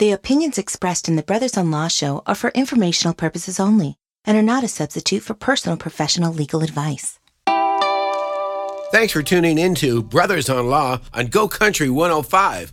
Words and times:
The 0.00 0.12
opinions 0.12 0.56
expressed 0.56 1.10
in 1.10 1.16
the 1.16 1.22
Brothers 1.22 1.58
on 1.58 1.70
Law 1.70 1.88
show 1.88 2.22
are 2.26 2.34
for 2.34 2.48
informational 2.54 3.12
purposes 3.12 3.60
only 3.60 3.98
and 4.24 4.34
are 4.34 4.42
not 4.42 4.64
a 4.64 4.68
substitute 4.68 5.22
for 5.22 5.34
personal 5.34 5.76
professional 5.76 6.32
legal 6.32 6.62
advice. 6.62 7.18
Thanks 8.92 9.12
for 9.12 9.22
tuning 9.22 9.58
in 9.58 9.74
to 9.74 10.02
Brothers 10.02 10.48
on 10.48 10.68
Law 10.68 11.00
on 11.12 11.26
Go 11.26 11.48
Country 11.48 11.90
105. 11.90 12.72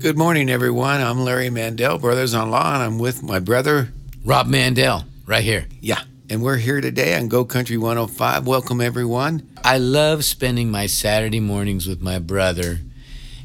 Good 0.00 0.16
morning, 0.16 0.48
everyone. 0.48 1.02
I'm 1.02 1.20
Larry 1.24 1.50
Mandel, 1.50 1.98
Brothers 1.98 2.32
on 2.32 2.50
Law, 2.50 2.72
and 2.72 2.82
I'm 2.82 2.98
with 2.98 3.22
my 3.22 3.38
brother, 3.38 3.92
Rob 4.24 4.46
Mandel, 4.46 5.04
right 5.26 5.44
here. 5.44 5.66
Yeah. 5.82 6.00
And 6.30 6.42
we're 6.42 6.56
here 6.56 6.80
today 6.80 7.14
on 7.18 7.28
Go 7.28 7.44
Country 7.44 7.76
105. 7.76 8.46
Welcome, 8.46 8.80
everyone. 8.80 9.46
I 9.62 9.76
love 9.76 10.24
spending 10.24 10.70
my 10.70 10.86
Saturday 10.86 11.38
mornings 11.38 11.86
with 11.86 12.00
my 12.00 12.18
brother. 12.18 12.78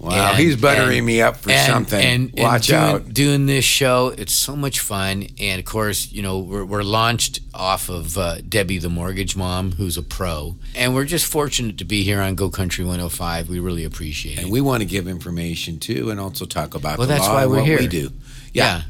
Wow, 0.06 0.32
and, 0.32 0.38
he's 0.38 0.56
buttering 0.56 1.00
and, 1.00 1.08
me 1.08 1.22
up 1.22 1.38
for 1.38 1.52
and, 1.52 1.66
something. 1.72 2.00
And, 2.00 2.34
Watch 2.38 2.68
doing, 2.68 2.80
out. 2.80 3.14
Doing 3.14 3.46
this 3.46 3.66
show, 3.66 4.14
it's 4.18 4.34
so 4.34 4.56
much 4.56 4.80
fun. 4.80 5.28
And 5.40 5.60
of 5.60 5.66
course, 5.66 6.12
you 6.12 6.22
know, 6.22 6.40
we're, 6.40 6.64
we're 6.64 6.84
launched 6.84 7.40
off 7.54 7.90
of 7.90 8.18
uh, 8.18 8.42
Debbie, 8.48 8.78
the 8.78 8.90
mortgage 8.90 9.36
mom, 9.36 9.74
who's 9.74 9.98
a 9.98 10.04
pro. 10.04 10.56
And 10.76 10.94
we're 10.94 11.06
just 11.06 11.26
fortunate 11.26 11.78
to 11.80 11.86
be 11.86 12.04
here 12.04 12.22
on 12.22 12.36
Go 12.36 12.50
Country 12.50 12.86
105. 12.86 13.50
We 13.50 13.60
really 13.60 13.84
appreciate 13.84 14.38
it. 14.38 14.44
And 14.44 14.52
we 14.52 14.62
want 14.62 14.82
to 14.82 14.86
give 14.86 15.08
information 15.08 15.80
too 15.80 16.10
and 16.12 16.20
also 16.20 16.46
talk 16.46 16.76
about 16.76 16.98
well, 17.00 17.08
that's 17.08 17.28
why 17.28 17.46
we're 17.46 17.58
what 17.58 17.66
here. 17.66 17.80
we 17.80 17.88
do. 17.88 18.12
Yeah. 18.54 18.78
yeah. 18.78 18.82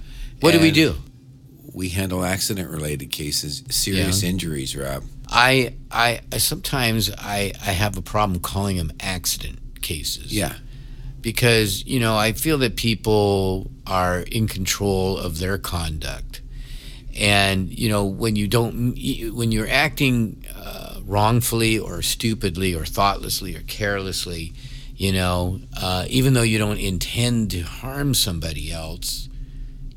What 0.42 0.52
do 0.52 0.60
we 0.60 0.72
do? 0.72 0.96
We 1.74 1.90
handle 1.90 2.24
accident 2.24 2.70
related 2.70 3.12
cases, 3.12 3.64
serious 3.70 4.24
Yeah. 4.24 4.30
injuries, 4.30 4.76
Rob. 4.76 5.04
I, 5.30 5.76
I, 5.92 6.22
I 6.32 6.38
sometimes 6.38 7.12
I, 7.18 7.52
I 7.62 7.72
have 7.72 7.98
a 7.98 8.02
problem 8.02 8.40
calling 8.40 8.78
them 8.78 8.92
accident 9.00 9.82
cases. 9.82 10.32
Yeah. 10.34 10.56
Because 11.26 11.84
you 11.88 12.00
know 12.00 12.16
I 12.16 12.34
feel 12.34 12.60
that 12.60 12.76
people 12.76 13.72
are 13.88 14.20
in 14.20 14.48
control 14.48 15.18
of 15.18 15.40
their 15.40 15.58
conduct, 15.58 16.42
and 17.18 17.68
you 17.68 17.90
know 17.90 18.06
when 18.06 18.36
you 18.36 18.48
don't 18.48 18.96
when 19.34 19.52
you're 19.52 19.68
acting 19.68 20.46
uh, 20.56 21.00
wrongfully 21.04 21.80
or 21.80 22.04
stupidly 22.04 22.76
or 22.76 22.86
thoughtlessly 22.86 23.56
or 23.56 23.62
carelessly, 23.62 24.54
you 24.96 25.12
know, 25.12 25.62
uh, 25.76 26.06
even 26.10 26.36
though 26.36 26.44
you 26.44 26.60
don't 26.60 26.78
intend 26.78 27.50
to 27.52 27.62
harm 27.62 28.14
somebody 28.14 28.72
else, 28.72 29.28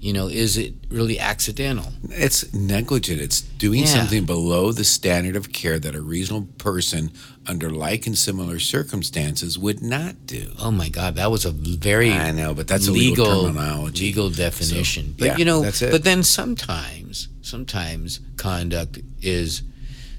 you 0.00 0.12
know, 0.12 0.28
is 0.28 0.56
it 0.56 0.74
really 0.90 1.18
accidental? 1.18 1.92
It's 2.10 2.52
negligent. 2.54 3.20
It's 3.20 3.40
doing 3.40 3.80
Yeah. 3.80 3.86
something 3.86 4.24
below 4.26 4.70
the 4.70 4.84
standard 4.84 5.34
of 5.34 5.52
care 5.52 5.78
that 5.80 5.94
a 5.94 6.00
reasonable 6.00 6.46
person 6.58 7.10
under 7.48 7.68
like 7.68 8.06
and 8.06 8.16
similar 8.16 8.60
circumstances 8.60 9.58
would 9.58 9.82
not 9.82 10.24
do. 10.26 10.52
Oh 10.58 10.70
my 10.70 10.88
God, 10.88 11.16
that 11.16 11.30
was 11.32 11.44
a 11.44 11.50
very 11.50 12.12
I 12.12 12.30
know, 12.30 12.54
but 12.54 12.68
that's 12.68 12.86
a 12.86 12.92
legal 12.92 13.42
terminology. 13.46 14.04
legal 14.06 14.30
definition. 14.30 15.06
So, 15.08 15.14
but 15.18 15.24
yeah, 15.26 15.36
you 15.36 15.44
know, 15.44 15.62
that's 15.62 15.82
it. 15.82 15.90
but 15.90 16.04
then 16.04 16.22
sometimes, 16.22 17.26
sometimes 17.42 18.20
conduct 18.36 19.00
is 19.20 19.62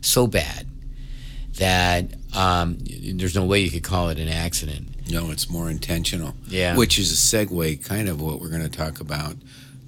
so 0.02 0.28
bad 0.28 0.68
that 1.58 2.06
um, 2.34 2.78
there's 3.14 3.36
no 3.36 3.46
way 3.46 3.60
you 3.62 3.72
could 3.72 3.84
call 3.84 4.10
it 4.10 4.20
an 4.20 4.28
accident. 4.30 4.88
No, 5.10 5.32
it's 5.32 5.50
more 5.50 5.70
intentional. 5.70 6.36
Yeah. 6.48 6.76
Which 6.76 7.00
is 7.00 7.12
a 7.12 7.16
segue, 7.16 7.84
kind 7.84 8.08
of 8.10 8.22
what 8.22 8.40
we're 8.40 8.50
going 8.50 8.62
to 8.62 8.70
talk 8.70 9.00
about 9.00 9.36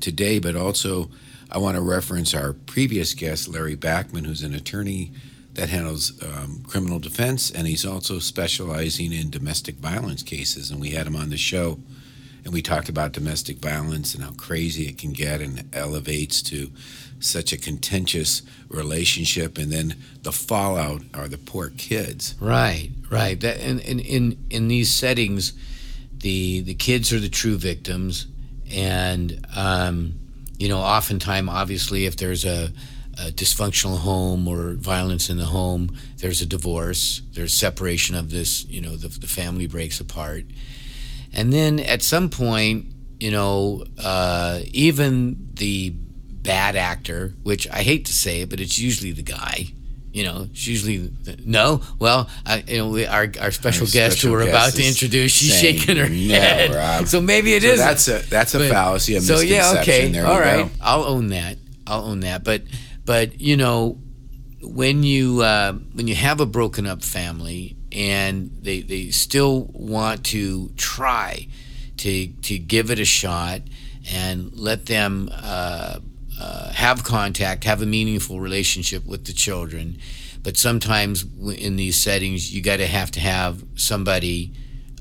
today. 0.02 0.40
But 0.40 0.56
also, 0.56 1.10
I 1.52 1.58
want 1.58 1.76
to 1.76 1.82
reference 1.82 2.34
our 2.34 2.54
previous 2.54 3.14
guest, 3.14 3.48
Larry 3.48 3.76
Backman, 3.76 4.26
who's 4.26 4.44
an 4.44 4.54
attorney 4.54 5.12
that 5.54 5.70
handles 5.70 6.22
um, 6.24 6.64
criminal 6.68 7.00
defense, 7.00 7.52
and 7.52 7.68
he's 7.68 7.86
also 7.86 8.20
specializing 8.20 9.12
in 9.12 9.30
domestic 9.30 9.76
violence 9.76 10.24
cases. 10.24 10.72
And 10.72 10.80
we 10.80 10.92
had 10.92 11.08
him 11.08 11.16
on 11.16 11.30
the 11.30 11.38
show, 11.38 11.80
and 12.44 12.54
we 12.54 12.62
talked 12.62 12.90
about 12.90 13.12
domestic 13.12 13.58
violence 13.58 14.16
and 14.16 14.24
how 14.24 14.32
crazy 14.32 14.88
it 14.88 14.98
can 14.98 15.12
get 15.12 15.42
and 15.42 15.68
elevates 15.74 16.42
to 16.44 16.72
such 17.20 17.54
a 17.54 17.58
contentious 17.58 18.42
relationship, 18.70 19.58
and 19.58 19.72
then 19.72 19.96
the 20.24 20.32
fallout 20.32 21.02
are 21.14 21.28
the 21.28 21.38
poor 21.38 21.70
kids. 21.78 22.36
Right, 22.40 22.90
right. 23.10 23.40
That 23.40 23.60
in 23.60 23.80
in 23.80 24.00
in, 24.00 24.46
in 24.50 24.68
these 24.68 24.92
settings, 24.92 25.54
the 26.18 26.62
the 26.62 26.74
kids 26.74 27.14
are 27.14 27.20
the 27.20 27.30
true 27.30 27.58
victims, 27.58 28.28
and 28.72 29.46
um, 29.56 30.14
you 30.58 30.70
know, 30.70 30.80
oftentimes, 30.80 31.50
obviously, 31.50 32.06
if 32.06 32.18
there's 32.18 32.46
a, 32.46 32.72
a 33.18 33.32
dysfunctional 33.32 33.98
home 33.98 34.48
or 34.48 34.74
violence 34.74 35.30
in 35.30 35.38
the 35.38 35.46
home, 35.46 35.96
there's 36.18 36.42
a 36.42 36.46
divorce, 36.46 37.22
there's 37.34 37.54
separation 37.54 38.16
of 38.16 38.30
this. 38.30 38.66
You 38.66 38.82
know, 38.82 38.96
the 38.96 39.08
the 39.08 39.28
family 39.28 39.68
breaks 39.68 40.00
apart, 40.00 40.46
and 41.34 41.52
then 41.52 41.80
at 41.80 42.04
some 42.04 42.30
point, 42.30 42.86
you 43.20 43.32
know, 43.32 43.86
uh, 44.04 44.60
even 44.72 45.50
the 45.56 45.90
bad 45.92 46.76
actor, 46.76 47.34
which 47.44 47.68
I 47.70 47.84
hate 47.84 48.06
to 48.06 48.14
say 48.14 48.42
it, 48.42 48.50
but 48.50 48.60
it's 48.60 48.80
usually 48.80 49.12
the 49.12 49.24
guy. 49.24 49.74
You 50.14 50.24
know, 50.26 50.48
it's 50.52 50.68
usually 50.68 51.10
no. 51.46 51.82
Well, 51.98 52.30
I, 52.46 52.64
you 52.68 52.78
know, 52.80 52.90
we, 52.90 53.06
our 53.06 53.32
our 53.40 53.52
special 53.52 53.88
Our 53.88 53.92
guest 53.92 54.18
special 54.20 54.32
who 54.32 54.36
we're 54.44 54.50
about 54.50 54.74
to 54.74 54.86
introduce, 54.86 55.32
she's 55.32 55.58
shaking 55.58 55.96
her 55.96 56.10
no, 56.10 56.34
head. 56.36 56.76
Rob. 56.76 57.08
So 57.08 57.22
maybe 57.22 57.54
it 57.54 57.64
So 57.64 57.70
is. 57.70 57.78
that's 57.80 58.08
a 58.10 58.20
that's 58.30 58.54
a 58.56 58.60
But- 58.60 58.70
fallacy, 58.72 59.16
a 59.16 59.22
so 59.22 59.36
misconception. 59.36 59.74
yeah, 59.74 59.82
okay, 59.82 60.08
There 60.12 60.28
all 60.28 60.40
go. 60.40 60.70
I'll 60.82 61.04
own 61.06 61.28
that. 61.28 61.58
I'll 61.88 62.04
own 62.04 62.20
that. 62.22 62.44
But 62.44 62.64
but 63.06 63.40
you 63.40 63.56
know, 63.56 64.00
when 64.62 65.04
you 65.04 65.42
uh, 65.42 65.74
when 65.94 66.08
you 66.08 66.16
have 66.16 66.42
a 66.42 66.46
broken 66.46 66.86
up 66.88 67.04
family 67.04 67.78
and 67.94 68.52
they 68.62 68.82
they 68.82 69.12
still 69.12 69.70
want 69.74 70.26
to 70.26 70.70
try 70.76 71.48
to 71.98 72.28
to 72.28 72.58
give 72.60 72.92
it 72.92 73.00
a 73.00 73.06
shot 73.06 73.62
and 74.12 74.52
let 74.58 74.88
them 74.88 75.30
uh, 75.32 76.00
uh, 76.42 76.72
have 76.74 77.04
contact, 77.04 77.64
have 77.66 77.82
a 77.82 77.86
meaningful 77.86 78.40
relationship 78.40 79.06
with 79.06 79.26
the 79.26 79.34
children. 79.34 79.98
But 80.44 80.58
sometimes 80.58 81.24
in 81.58 81.76
these 81.76 81.98
settings, 82.00 82.52
you 82.54 82.62
got 82.62 82.78
to 82.78 82.88
have 82.88 83.12
to 83.12 83.20
have 83.20 83.64
somebody 83.76 84.52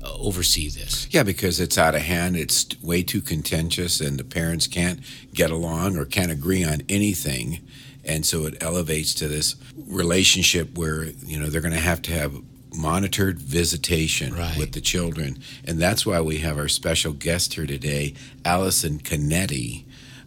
uh, 0.03 0.11
oversee 0.19 0.69
this. 0.69 1.07
Yeah, 1.09 1.23
because 1.23 1.59
it's 1.59 1.77
out 1.77 1.95
of 1.95 2.01
hand. 2.01 2.35
It's 2.37 2.65
way 2.81 3.01
too 3.03 3.21
contentious, 3.21 3.99
and 4.01 4.19
the 4.19 4.23
parents 4.23 4.67
can't 4.67 4.99
get 5.33 5.49
along 5.51 5.97
or 5.97 6.05
can't 6.05 6.31
agree 6.31 6.63
on 6.63 6.81
anything, 6.89 7.59
and 8.05 8.25
so 8.25 8.45
it 8.45 8.61
elevates 8.61 9.13
to 9.15 9.27
this 9.27 9.55
relationship 9.87 10.77
where 10.77 11.05
you 11.25 11.39
know 11.39 11.47
they're 11.47 11.61
going 11.61 11.73
to 11.73 11.79
have 11.91 12.01
to 12.03 12.11
have 12.11 12.33
monitored 12.73 13.37
visitation 13.39 14.33
Right. 14.33 14.57
with 14.57 14.71
the 14.73 14.81
children, 14.81 15.39
and 15.65 15.79
that's 15.79 16.05
why 16.05 16.21
we 16.21 16.37
have 16.39 16.57
our 16.57 16.67
special 16.69 17.13
guest 17.13 17.53
here 17.55 17.65
today, 17.67 18.13
Allison 18.45 18.99
Canetti, 18.99 19.83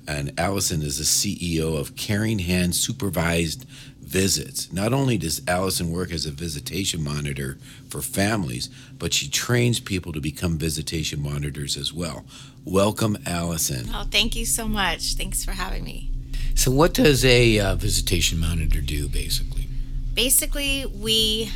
and 0.07 0.33
Allison 0.39 0.83
is 0.83 0.99
the 0.99 1.05
CEO 1.05 1.79
of 1.79 1.97
Caring 1.97 2.41
Hand 2.41 2.75
Supervised 2.75 3.67
visits. 4.01 4.73
Not 4.73 4.93
only 4.93 5.17
does 5.17 5.43
Allison 5.49 5.91
work 5.91 6.13
as 6.13 6.27
a 6.27 6.31
visitation 6.31 7.03
monitor 7.03 7.59
for 7.89 8.03
families, 8.03 8.69
but 8.99 9.13
she 9.13 9.29
trains 9.29 9.81
people 9.81 10.13
to 10.13 10.21
become 10.21 10.59
visitation 10.59 11.23
monitors 11.23 11.77
as 11.77 11.93
well. 11.93 12.25
Welcome, 12.65 13.17
Allison. 13.27 13.89
Oh, 13.93 14.07
thank 14.11 14.37
you 14.37 14.45
so 14.45 14.69
much. 14.69 15.15
Thanks 15.15 15.45
for 15.45 15.53
having 15.53 15.85
me. 15.85 16.11
So, 16.55 16.71
what 16.71 16.95
does 16.95 17.25
a 17.25 17.59
uh, 17.59 17.75
visitation 17.75 18.39
monitor 18.39 18.81
do, 18.81 19.09
basically? 19.09 19.67
Basically, 20.15 20.87
we 20.87 21.51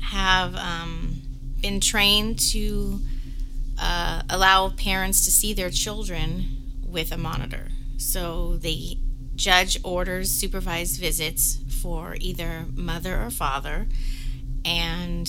have 0.00 0.54
um, 0.54 1.20
been 1.60 1.80
trained 1.80 2.38
to 2.52 3.00
uh, 3.78 4.22
allow 4.30 4.68
parents 4.70 5.24
to 5.24 5.30
see 5.30 5.52
their 5.52 5.70
children 5.70 6.44
with 6.86 7.10
a 7.10 7.18
monitor. 7.18 7.68
So 7.96 8.56
the 8.56 8.98
judge 9.34 9.78
orders 9.84 10.30
supervised 10.30 11.00
visits 11.00 11.58
for 11.82 12.16
either 12.20 12.66
mother 12.74 13.22
or 13.22 13.30
father, 13.30 13.86
and 14.64 15.28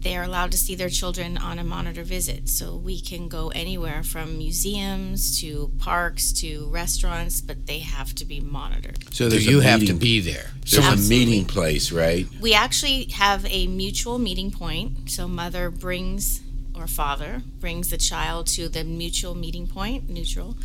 they 0.00 0.16
are 0.16 0.22
allowed 0.22 0.52
to 0.52 0.56
see 0.58 0.74
their 0.74 0.88
children 0.88 1.36
on 1.36 1.58
a 1.58 1.64
monitor 1.64 2.04
visit. 2.04 2.48
So 2.48 2.76
we 2.76 3.00
can 3.00 3.28
go 3.28 3.48
anywhere 3.48 4.02
from 4.02 4.38
museums 4.38 5.40
to 5.40 5.72
parks 5.78 6.32
to 6.34 6.68
restaurants, 6.70 7.40
but 7.40 7.66
they 7.66 7.80
have 7.80 8.14
to 8.16 8.24
be 8.24 8.40
monitored. 8.40 9.12
So 9.12 9.28
there's 9.28 9.46
you 9.46 9.60
a 9.60 9.64
have 9.64 9.84
to 9.86 9.94
be 9.94 10.20
there? 10.20 10.50
There's 10.70 10.86
a 10.86 11.08
meeting 11.08 11.44
place, 11.44 11.90
right? 11.90 12.26
We 12.40 12.54
actually 12.54 13.04
have 13.14 13.44
a 13.46 13.66
mutual 13.66 14.18
meeting 14.18 14.52
point. 14.52 15.10
So 15.10 15.26
mother 15.26 15.70
brings 15.70 16.42
or 16.76 16.86
father 16.86 17.42
brings 17.58 17.90
the 17.90 17.96
child 17.96 18.46
to 18.46 18.68
the 18.68 18.84
mutual 18.84 19.34
meeting 19.34 19.66
point, 19.66 20.08
neutral, 20.08 20.56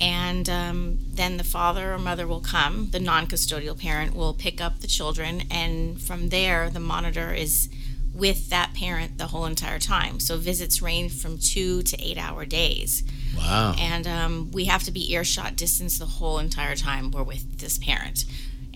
and 0.00 0.48
um, 0.48 0.98
then 1.12 1.36
the 1.36 1.44
father 1.44 1.92
or 1.92 1.98
mother 1.98 2.26
will 2.26 2.40
come. 2.40 2.90
The 2.90 3.00
non 3.00 3.26
custodial 3.26 3.78
parent 3.78 4.14
will 4.14 4.34
pick 4.34 4.60
up 4.60 4.80
the 4.80 4.86
children, 4.86 5.42
and 5.50 6.00
from 6.00 6.30
there, 6.30 6.70
the 6.70 6.80
monitor 6.80 7.32
is 7.32 7.68
with 8.14 8.48
that 8.50 8.72
parent 8.74 9.18
the 9.18 9.26
whole 9.26 9.44
entire 9.44 9.78
time. 9.78 10.20
So 10.20 10.36
visits 10.36 10.80
range 10.80 11.20
from 11.20 11.38
two 11.38 11.82
to 11.82 12.00
eight 12.00 12.16
hour 12.16 12.44
days. 12.44 13.02
Wow. 13.36 13.74
And 13.78 14.06
um, 14.06 14.50
we 14.52 14.66
have 14.66 14.84
to 14.84 14.92
be 14.92 15.12
earshot 15.12 15.56
distance 15.56 15.98
the 15.98 16.06
whole 16.06 16.38
entire 16.38 16.76
time 16.76 17.10
we're 17.10 17.24
with 17.24 17.58
this 17.58 17.78
parent. 17.78 18.24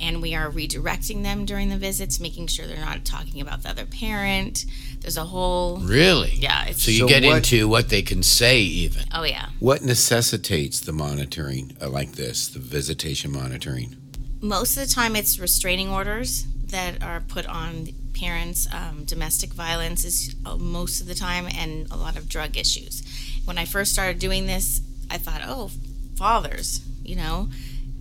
And 0.00 0.22
we 0.22 0.34
are 0.34 0.50
redirecting 0.50 1.22
them 1.22 1.44
during 1.44 1.68
the 1.70 1.76
visits, 1.76 2.20
making 2.20 2.46
sure 2.48 2.66
they're 2.66 2.78
not 2.78 3.04
talking 3.04 3.40
about 3.40 3.62
the 3.62 3.70
other 3.70 3.84
parent. 3.86 4.64
There's 5.00 5.16
a 5.16 5.24
whole. 5.24 5.78
Really? 5.78 6.32
Yeah. 6.34 6.66
It's, 6.66 6.82
So 6.82 6.90
you 6.90 7.00
So 7.00 7.08
get 7.08 7.24
what- 7.24 7.36
into 7.38 7.68
what 7.68 7.88
they 7.88 8.02
can 8.02 8.22
say, 8.22 8.60
even. 8.60 9.04
oh, 9.12 9.24
yeah. 9.24 9.46
What 9.60 9.82
necessitates 9.82 10.80
the 10.80 10.92
monitoring 10.92 11.76
uh, 11.80 11.88
like 11.88 12.12
this, 12.12 12.48
the 12.48 12.58
visitation 12.60 13.32
monitoring? 13.32 13.96
most 14.40 14.76
of 14.76 14.86
the 14.86 14.94
time 14.94 15.16
it's 15.16 15.40
restraining 15.40 15.88
orders 15.88 16.46
that 16.68 17.02
are 17.02 17.18
put 17.26 17.44
on 17.46 17.88
parents 18.14 18.68
um, 18.72 19.02
domestic 19.04 19.52
violence 19.52 20.04
is 20.04 20.36
uh, 20.46 20.54
most 20.56 21.00
of 21.00 21.08
the 21.08 21.14
time 21.14 21.48
and 21.56 21.90
a 21.90 21.96
lot 21.96 22.16
of 22.16 22.28
drug 22.28 22.56
issues 22.56 23.02
when 23.46 23.58
i 23.58 23.64
first 23.64 23.92
started 23.92 24.20
doing 24.20 24.46
this 24.46 24.80
i 25.10 25.18
thought 25.18 25.40
oh 25.44 25.72
fathers 26.16 26.80
you 27.04 27.16
know 27.16 27.48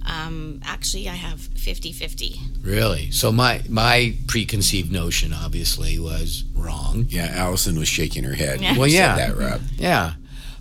um, 0.07 0.59
actually 0.65 1.07
i 1.07 1.13
have 1.13 1.39
50-50 1.39 2.57
Really? 2.68 3.12
So 3.12 3.31
my 3.31 3.62
my 3.69 4.13
preconceived 4.27 4.92
notion, 4.92 5.31
obviously, 5.31 5.98
was 5.98 6.44
wrong. 6.54 7.06
Yeah, 7.07 7.27
Allison 7.33 7.80
was 7.80 7.88
shaking 7.88 8.25
her 8.25 8.33
head. 8.33 8.59
Yeah. 8.59 8.77
Well, 8.77 8.88
yeah. 8.88 9.15
said 9.15 9.30
that, 9.30 9.42
Rob. 9.42 9.62
Yeah. 9.77 10.13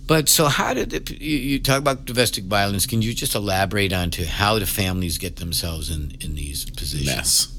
But 0.07 0.29
so 0.29 0.45
how 0.45 0.73
did 0.73 0.93
it, 0.93 1.11
you, 1.11 1.37
you 1.37 1.59
talk 1.59 1.79
about 1.79 2.05
domestic 2.05 2.45
violence? 2.45 2.85
Can 2.85 3.01
you 3.01 3.13
just 3.13 3.35
elaborate 3.35 3.91
on 3.91 4.09
to 4.11 4.25
how 4.25 4.57
the 4.57 4.65
families 4.65 5.17
get 5.17 5.35
themselves 5.35 5.89
in, 5.89 6.13
in 6.21 6.33
these 6.35 6.69
positions? 6.69 7.05
Mess. 7.07 7.53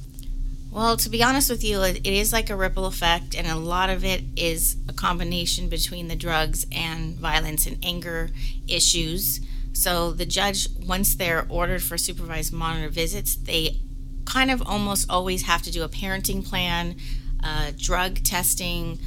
Well, 0.70 0.96
to 0.96 1.10
be 1.10 1.22
honest 1.22 1.50
with 1.50 1.62
you, 1.62 1.82
it, 1.82 1.98
it 1.98 2.06
is 2.06 2.32
like 2.32 2.48
a 2.48 2.56
ripple 2.56 2.86
effect, 2.86 3.34
and 3.36 3.46
a 3.46 3.56
lot 3.56 3.90
of 3.90 4.02
it 4.02 4.22
is 4.34 4.76
a 4.88 4.94
combination 4.94 5.68
between 5.68 6.08
the 6.08 6.16
drugs 6.16 6.64
and 6.72 7.16
violence 7.16 7.66
and 7.66 7.76
anger 7.82 8.30
issues. 8.66 9.40
So 9.72 10.12
the 10.12 10.26
judge, 10.26 10.68
once 10.86 11.14
they're 11.14 11.46
ordered 11.48 11.82
for 11.82 11.96
supervised 11.96 12.52
monitor 12.52 12.88
visits, 12.88 13.36
they 13.36 13.80
kind 14.24 14.50
of 14.50 14.62
almost 14.66 15.10
always 15.10 15.42
have 15.42 15.62
to 15.62 15.70
do 15.70 15.82
a 15.82 15.88
parenting 15.88 16.44
plan, 16.46 16.96
uh, 17.42 17.72
drug 17.76 18.22
testing, 18.24 18.98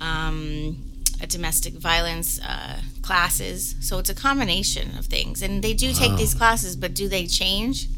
um, 0.00 0.76
a 1.20 1.26
domestic 1.26 1.74
violence 1.74 2.40
uh, 2.42 2.80
classes. 3.02 3.76
So 3.80 3.98
it's 3.98 4.10
a 4.10 4.14
combination 4.14 4.96
of 4.98 5.06
things, 5.06 5.42
and 5.42 5.62
they 5.62 5.72
do 5.72 5.92
take 5.92 6.16
these 6.16 6.34
classes, 6.34 6.76
but 6.76 6.94
do 6.94 7.08
they 7.08 7.26
change? 7.26 7.88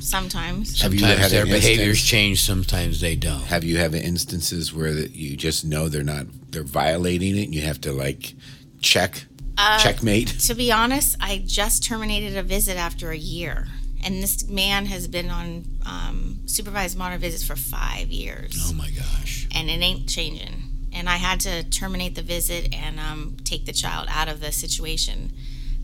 Sometimes. 0.00 0.80
Have 0.80 0.94
you 0.94 1.00
Sometimes 1.00 1.20
had 1.20 1.30
their 1.30 1.44
behaviors 1.44 2.02
change, 2.02 2.40
sometimes 2.40 3.00
they 3.00 3.16
don't. 3.16 3.42
Have 3.42 3.64
you 3.64 3.76
had 3.76 3.92
instances 3.94 4.72
where 4.72 4.90
you 4.90 5.36
just 5.36 5.64
know 5.64 5.88
they're 5.88 6.02
not 6.02 6.26
they're 6.50 6.62
violating 6.62 7.36
it 7.36 7.42
and 7.42 7.54
you 7.54 7.60
have 7.62 7.80
to 7.82 7.92
like 7.92 8.34
check 8.80 9.26
Uh, 9.56 9.78
checkmate? 9.78 10.28
To 10.40 10.54
be 10.54 10.72
honest, 10.72 11.16
I 11.20 11.42
just 11.44 11.84
terminated 11.84 12.36
a 12.36 12.42
visit 12.42 12.76
after 12.76 13.10
a 13.10 13.16
year. 13.16 13.66
And 14.04 14.22
this 14.22 14.46
man 14.48 14.86
has 14.86 15.08
been 15.08 15.30
on 15.30 15.64
um, 15.86 16.40
supervised 16.46 16.98
monitor 16.98 17.20
visits 17.20 17.44
for 17.44 17.56
five 17.56 18.08
years. 18.08 18.68
Oh 18.68 18.74
my 18.74 18.90
gosh. 18.90 19.48
And 19.54 19.70
it 19.70 19.80
ain't 19.80 20.08
changing. 20.08 20.62
And 20.92 21.08
I 21.08 21.16
had 21.16 21.40
to 21.40 21.64
terminate 21.64 22.14
the 22.14 22.22
visit 22.22 22.74
and 22.74 23.00
um, 23.00 23.36
take 23.44 23.64
the 23.64 23.72
child 23.72 24.08
out 24.10 24.28
of 24.28 24.40
the 24.40 24.52
situation 24.52 25.32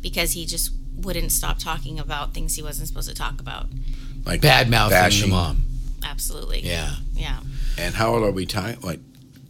because 0.01 0.33
he 0.33 0.47
just 0.47 0.73
wouldn't 0.97 1.33
stop 1.33 1.59
talking 1.59 1.99
about 1.99 2.35
things 2.35 2.57
he 2.57 2.63
wasn't 2.63 2.89
supposed 2.89 3.09
to 3.09 3.15
talk 3.15 3.41
about. 3.41 3.67
Like 4.25 4.43
Bad 4.43 4.69
mouthing 4.69 5.23
the 5.23 5.27
mom. 5.29 5.65
Absolutely. 6.05 6.61
Yeah. 6.61 6.97
Yeah. 7.15 7.41
And 7.79 7.95
how 7.95 8.15
old 8.15 8.23
are 8.23 8.31
we 8.31 8.45
talking? 8.47 8.81
What 8.83 8.99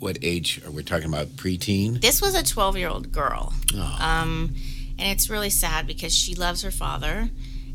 what 0.00 0.18
age 0.22 0.60
are 0.66 0.70
we 0.70 0.82
talking 0.82 1.06
about? 1.06 1.28
Preteen? 1.28 2.00
This 2.00 2.20
was 2.20 2.34
a 2.34 2.42
12 2.42 2.76
year 2.76 2.88
old 2.88 3.12
girl. 3.12 3.52
Oh. 3.74 3.98
Um, 4.00 4.54
and 4.98 5.08
it's 5.12 5.30
really 5.30 5.50
sad 5.50 5.86
because 5.86 6.14
she 6.14 6.34
loves 6.34 6.62
her 6.62 6.70
father. 6.70 7.30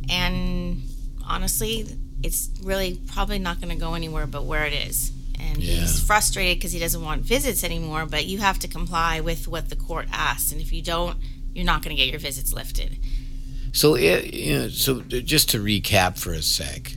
And 0.10 0.82
honestly, 1.26 1.88
it's 2.24 2.50
really 2.62 3.00
probably 3.08 3.40
not 3.40 3.62
going 3.62 3.70
to 3.70 3.80
go 3.80 3.94
anywhere 3.94 4.28
but 4.28 4.44
where 4.44 4.66
it 4.66 4.74
is. 4.74 5.12
And 5.40 5.58
he's 5.58 6.02
frustrated 6.02 6.58
because 6.58 6.72
he 6.72 6.80
doesn't 6.80 7.04
want 7.04 7.22
visits 7.22 7.64
anymore, 7.64 8.06
but 8.06 8.26
you 8.26 8.40
have 8.40 8.58
to 8.60 8.68
comply 8.68 9.20
with 9.22 9.48
what 9.48 9.70
the 9.70 9.76
court 9.76 10.08
asks. 10.12 10.52
And 10.52 10.62
if 10.62 10.72
you 10.72 10.82
don't, 10.82 11.18
you're 11.54 11.66
not 11.66 11.82
going 11.82 11.96
to 11.96 12.02
get 12.02 12.10
your 12.10 12.20
visits 12.20 12.54
lifted. 12.54 12.98
So, 13.72 13.96
it, 13.96 14.34
you 14.34 14.58
know, 14.58 14.68
so 14.70 15.02
just 15.02 15.50
to 15.52 15.60
recap 15.60 16.18
for 16.18 16.32
a 16.32 16.42
sec, 16.42 16.94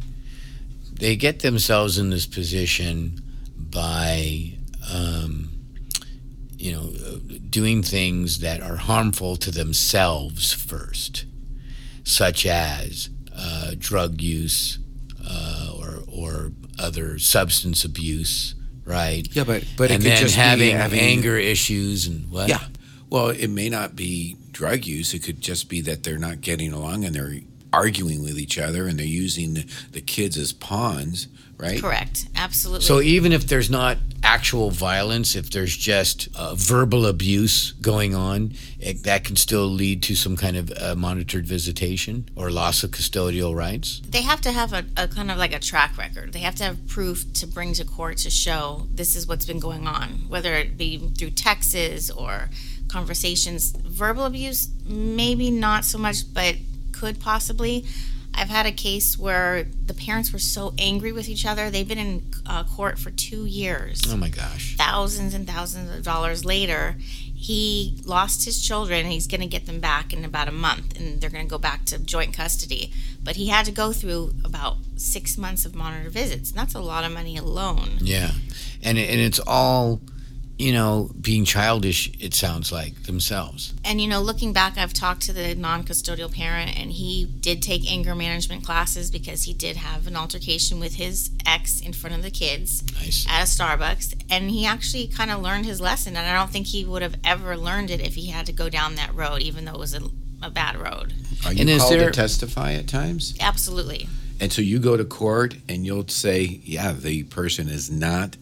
they 0.92 1.16
get 1.16 1.40
themselves 1.40 1.98
in 1.98 2.10
this 2.10 2.26
position 2.26 3.20
by, 3.56 4.57
um, 4.92 5.50
you 6.56 6.72
know, 6.72 6.90
doing 7.50 7.82
things 7.82 8.40
that 8.40 8.60
are 8.60 8.76
harmful 8.76 9.36
to 9.36 9.50
themselves 9.50 10.52
first, 10.52 11.24
such 12.04 12.46
as 12.46 13.10
uh, 13.36 13.72
drug 13.78 14.20
use 14.20 14.78
uh, 15.24 15.72
or 15.78 16.00
or 16.08 16.52
other 16.78 17.18
substance 17.18 17.84
abuse, 17.84 18.54
right? 18.84 19.26
Yeah, 19.32 19.44
but 19.44 19.64
but 19.76 19.90
and 19.90 20.02
it 20.02 20.04
could 20.04 20.12
then 20.12 20.22
just 20.22 20.36
be 20.36 20.40
having, 20.40 20.76
having 20.76 21.00
anger 21.00 21.36
issues 21.36 22.06
and 22.06 22.30
what? 22.30 22.48
Yeah. 22.48 22.60
Well, 23.10 23.28
it 23.30 23.48
may 23.48 23.68
not 23.68 23.96
be 23.96 24.36
drug 24.50 24.84
use. 24.84 25.14
It 25.14 25.22
could 25.22 25.40
just 25.40 25.68
be 25.68 25.80
that 25.82 26.02
they're 26.02 26.18
not 26.18 26.40
getting 26.40 26.72
along 26.72 27.04
and 27.04 27.14
they're 27.14 27.40
arguing 27.72 28.22
with 28.22 28.38
each 28.38 28.58
other 28.58 28.86
and 28.86 28.98
they're 28.98 29.06
using 29.06 29.64
the 29.92 30.00
kids 30.00 30.36
as 30.36 30.52
pawns, 30.52 31.28
right? 31.58 31.80
Correct. 31.80 32.26
Absolutely. 32.36 32.84
So 32.84 33.00
even 33.00 33.32
if 33.32 33.46
there's 33.46 33.68
not 33.68 33.98
actual 34.22 34.70
violence, 34.70 35.34
if 35.34 35.50
there's 35.50 35.76
just 35.76 36.28
uh, 36.34 36.54
verbal 36.54 37.06
abuse 37.06 37.72
going 37.72 38.14
on, 38.14 38.52
it, 38.78 39.02
that 39.04 39.24
can 39.24 39.36
still 39.36 39.66
lead 39.66 40.02
to 40.04 40.14
some 40.14 40.36
kind 40.36 40.56
of 40.56 40.72
uh, 40.80 40.94
monitored 40.94 41.46
visitation 41.46 42.28
or 42.36 42.50
loss 42.50 42.82
of 42.82 42.90
custodial 42.90 43.54
rights. 43.54 44.00
they 44.08 44.22
have 44.22 44.40
to 44.40 44.52
have 44.52 44.72
a, 44.72 44.84
a 44.96 45.08
kind 45.08 45.30
of 45.30 45.38
like 45.38 45.52
a 45.54 45.58
track 45.58 45.96
record. 45.98 46.32
They 46.32 46.40
have 46.40 46.54
to 46.56 46.64
have 46.64 46.86
proof 46.88 47.32
to 47.34 47.46
bring 47.46 47.72
to 47.74 47.84
court 47.84 48.18
to 48.18 48.30
show 48.30 48.86
this 48.92 49.16
is 49.16 49.26
what's 49.26 49.46
been 49.46 49.60
going 49.60 49.86
on, 49.86 50.24
whether 50.28 50.54
it 50.54 50.76
be 50.76 50.98
through 50.98 51.30
texts 51.30 52.10
or 52.10 52.50
conversations. 52.88 53.70
Verbal 53.70 54.24
abuse, 54.24 54.68
maybe 54.86 55.50
not 55.50 55.84
so 55.84 55.98
much, 55.98 56.32
but 56.32 56.56
could 56.92 57.20
possibly. 57.20 57.84
I've 58.40 58.48
had 58.48 58.66
a 58.66 58.72
case 58.72 59.18
where 59.18 59.64
the 59.86 59.94
parents 59.94 60.32
were 60.32 60.38
so 60.38 60.72
angry 60.78 61.12
with 61.12 61.28
each 61.28 61.44
other. 61.44 61.70
They've 61.70 61.86
been 61.88 61.98
in 61.98 62.22
uh, 62.46 62.64
court 62.64 62.98
for 62.98 63.10
two 63.10 63.44
years 63.46 64.00
Oh 64.08 64.16
my 64.16 64.28
gosh. 64.28 64.76
thousands 64.76 65.34
and 65.34 65.46
thousands 65.46 65.94
of 65.96 66.02
dollars 66.04 66.44
later, 66.44 66.96
he 67.34 68.00
lost 68.04 68.44
his 68.44 68.60
children 68.60 69.06
he's 69.06 69.26
going 69.28 69.40
to 69.40 69.46
get 69.46 69.66
them 69.66 69.80
back 69.80 70.12
in 70.12 70.24
about 70.24 70.48
a 70.48 70.52
month 70.52 70.98
and 70.98 71.20
they're 71.20 71.30
going 71.30 71.44
to 71.46 71.50
go 71.50 71.58
back 71.58 71.84
to 71.86 71.98
joint 71.98 72.32
custody. 72.34 72.92
But 73.22 73.36
he 73.36 73.48
had 73.48 73.64
to 73.66 73.72
go 73.72 73.92
through 73.92 74.34
about 74.44 74.76
six 74.96 75.36
months 75.38 75.64
of 75.66 75.74
monitor 75.74 76.10
visits. 76.10 76.50
And 76.50 76.58
that's 76.58 76.74
a 76.74 76.80
lot 76.80 77.04
of 77.04 77.12
money 77.12 77.36
alone. 77.36 77.98
Yeah, 78.00 78.32
and 78.82 78.96
and 78.98 79.20
it's 79.20 79.40
all, 79.46 80.00
you 80.58 80.72
know, 80.72 81.10
being 81.20 81.44
childish. 81.44 82.10
It 82.20 82.34
sounds 82.34 82.72
like 82.72 83.04
themselves. 83.04 83.72
And, 83.84 84.00
you 84.00 84.08
know, 84.08 84.20
looking 84.20 84.52
back, 84.52 84.76
I've 84.76 84.92
talked 84.92 85.22
to 85.22 85.32
the 85.32 85.54
non 85.54 85.84
custodial 85.84 86.32
parent 86.32 86.76
and 86.78 86.90
he 86.90 87.26
did 87.40 87.62
take 87.62 87.88
anger 87.90 88.14
management 88.14 88.64
classes 88.64 89.10
because 89.10 89.44
he 89.44 89.52
did 89.54 89.76
have 89.76 90.06
an 90.08 90.16
altercation 90.16 90.80
with 90.80 90.96
his 90.96 91.30
ex 91.46 91.80
in 91.80 91.92
front 91.92 92.16
of 92.16 92.22
the 92.22 92.30
kids. 92.30 92.82
Nice. 92.94 93.24
at 93.28 93.42
a 93.42 93.46
Starbucks, 93.46 94.20
and 94.30 94.50
he 94.50 94.66
actually 94.66 95.06
kind 95.06 95.30
of 95.30 95.40
learned 95.40 95.64
his 95.64 95.80
lesson. 95.80 96.16
And 96.16 96.26
I 96.26 96.34
don't 96.34 96.50
think 96.50 96.66
he 96.66 96.84
would 96.84 97.02
have 97.02 97.14
ever 97.24 97.56
learned 97.56 97.90
it 97.90 98.00
if 98.00 98.16
he 98.16 98.26
had 98.26 98.46
to 98.46 98.52
go 98.52 98.68
down 98.68 98.96
that 98.96 99.14
road, 99.14 99.40
even 99.42 99.64
though 99.64 99.74
it 99.74 99.78
was 99.78 99.94
a, 99.94 100.02
a 100.42 100.50
bad 100.50 100.76
road. 100.76 101.12
Are 101.46 101.52
you 101.52 101.60
And 101.60 101.70
is 101.70 101.82
called 101.82 101.94
there- 101.94 102.10
to 102.10 102.12
testify 102.12 102.72
at 102.72 102.88
times? 102.88 103.34
Absolutely. 103.40 104.08
And 104.40 104.52
so 104.52 104.60
you 104.62 104.78
go 104.80 104.96
to 104.96 105.04
court 105.04 105.56
and 105.68 105.84
you'll 105.86 106.06
say, 106.08 106.60
yeah, 106.64 106.92
the 106.92 107.24
person 107.24 107.68
is 107.68 107.90
not 107.90 108.36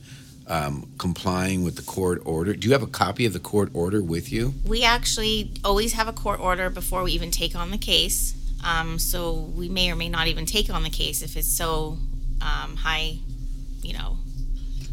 um, 0.49 0.88
complying 0.99 1.65
with 1.65 1.76
the 1.76 1.83
court 1.83 2.23
order. 2.25 2.55
Do 2.55 2.67
you 2.69 2.73
have 2.73 2.83
a 2.83 2.87
copy 2.87 3.26
of 3.26 3.33
the 3.33 3.41
court 3.41 3.71
order 3.75 4.03
with 4.03 4.31
you? 4.33 4.55
We 4.65 4.85
actually 4.85 5.53
always 5.65 5.93
have 5.95 6.09
a 6.09 6.12
court 6.12 6.41
order 6.41 6.71
before 6.71 7.03
we 7.03 7.12
even 7.12 7.31
take 7.31 7.57
on 7.57 7.71
the 7.71 7.79
case. 7.79 8.35
Um, 8.65 8.99
so 8.99 9.33
we 9.33 9.69
may 9.69 9.91
or 9.91 9.97
may 9.97 10.09
not 10.09 10.29
even 10.29 10.47
take 10.47 10.71
on 10.71 10.83
the 10.83 10.91
case 10.91 11.23
if 11.23 11.37
it's 11.37 11.49
so 11.49 11.99
um, 12.41 12.76
high, 12.76 13.19
you 13.83 13.93
know. 13.93 14.19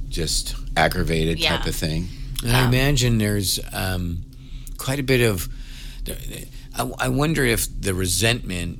Just 0.10 0.55
aggravated 0.75 1.41
type 1.41 1.65
of 1.65 1.75
thing. 1.75 2.07
And 2.43 2.51
I 2.51 2.67
imagine 2.67 3.17
there's 3.17 3.60
um, 3.72 4.24
quite 4.77 5.00
a 5.00 5.03
bit 5.03 5.22
of. 5.22 5.48
I, 6.77 6.91
I 7.00 7.07
wonder 7.07 7.43
if 7.45 7.67
the 7.81 7.93
resentment, 7.93 8.79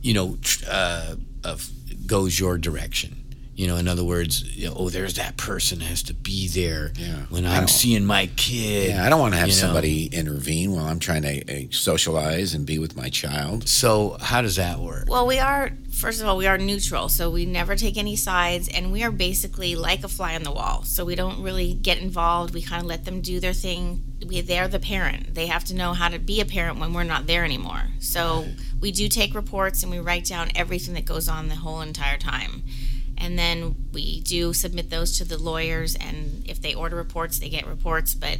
you 0.00 0.14
know, 0.14 0.38
uh, 0.68 1.16
of 1.44 1.70
goes 2.06 2.40
your 2.40 2.58
direction. 2.58 3.25
You 3.56 3.66
know, 3.66 3.76
in 3.76 3.88
other 3.88 4.04
words, 4.04 4.44
you 4.54 4.68
know, 4.68 4.74
oh, 4.76 4.90
there's 4.90 5.14
that 5.14 5.38
person 5.38 5.80
has 5.80 6.02
to 6.04 6.14
be 6.14 6.46
there 6.46 6.92
Yeah. 6.98 7.22
when 7.30 7.46
I 7.46 7.56
I'm 7.56 7.68
seeing 7.68 8.04
my 8.04 8.26
kid. 8.36 8.90
Yeah, 8.90 9.04
I 9.04 9.08
don't 9.08 9.18
want 9.18 9.32
to 9.32 9.38
have 9.40 9.48
you 9.48 9.54
know. 9.54 9.60
somebody 9.60 10.06
intervene 10.06 10.72
while 10.72 10.84
I'm 10.84 10.98
trying 10.98 11.22
to 11.22 11.64
uh, 11.64 11.66
socialize 11.70 12.52
and 12.52 12.66
be 12.66 12.78
with 12.78 12.96
my 12.98 13.08
child. 13.08 13.66
So 13.66 14.18
how 14.20 14.42
does 14.42 14.56
that 14.56 14.78
work? 14.78 15.06
Well, 15.08 15.26
we 15.26 15.38
are, 15.38 15.70
first 15.90 16.20
of 16.20 16.28
all, 16.28 16.36
we 16.36 16.46
are 16.46 16.58
neutral. 16.58 17.08
So 17.08 17.30
we 17.30 17.46
never 17.46 17.76
take 17.76 17.96
any 17.96 18.14
sides. 18.14 18.68
And 18.68 18.92
we 18.92 19.02
are 19.02 19.10
basically 19.10 19.74
like 19.74 20.04
a 20.04 20.08
fly 20.08 20.34
on 20.34 20.42
the 20.42 20.52
wall. 20.52 20.82
So 20.82 21.06
we 21.06 21.14
don't 21.14 21.42
really 21.42 21.72
get 21.72 21.96
involved. 21.98 22.52
We 22.52 22.60
kind 22.60 22.82
of 22.82 22.86
let 22.86 23.06
them 23.06 23.22
do 23.22 23.40
their 23.40 23.54
thing. 23.54 24.02
We, 24.28 24.42
they're 24.42 24.68
the 24.68 24.78
parent. 24.80 25.34
They 25.34 25.46
have 25.46 25.64
to 25.64 25.74
know 25.74 25.94
how 25.94 26.10
to 26.10 26.18
be 26.18 26.42
a 26.42 26.44
parent 26.44 26.78
when 26.78 26.92
we're 26.92 27.04
not 27.04 27.26
there 27.26 27.42
anymore. 27.44 27.84
So 28.00 28.48
we 28.80 28.92
do 28.92 29.08
take 29.08 29.34
reports 29.34 29.82
and 29.82 29.90
we 29.90 29.98
write 29.98 30.26
down 30.26 30.50
everything 30.54 30.92
that 30.92 31.06
goes 31.06 31.26
on 31.26 31.48
the 31.48 31.54
whole 31.56 31.80
entire 31.80 32.18
time. 32.18 32.62
And 33.18 33.38
then 33.38 33.74
we 33.92 34.20
do 34.20 34.52
submit 34.52 34.90
those 34.90 35.16
to 35.18 35.24
the 35.24 35.38
lawyers. 35.38 35.94
And 35.96 36.44
if 36.46 36.60
they 36.60 36.74
order 36.74 36.96
reports, 36.96 37.38
they 37.38 37.48
get 37.48 37.66
reports. 37.66 38.14
But 38.14 38.38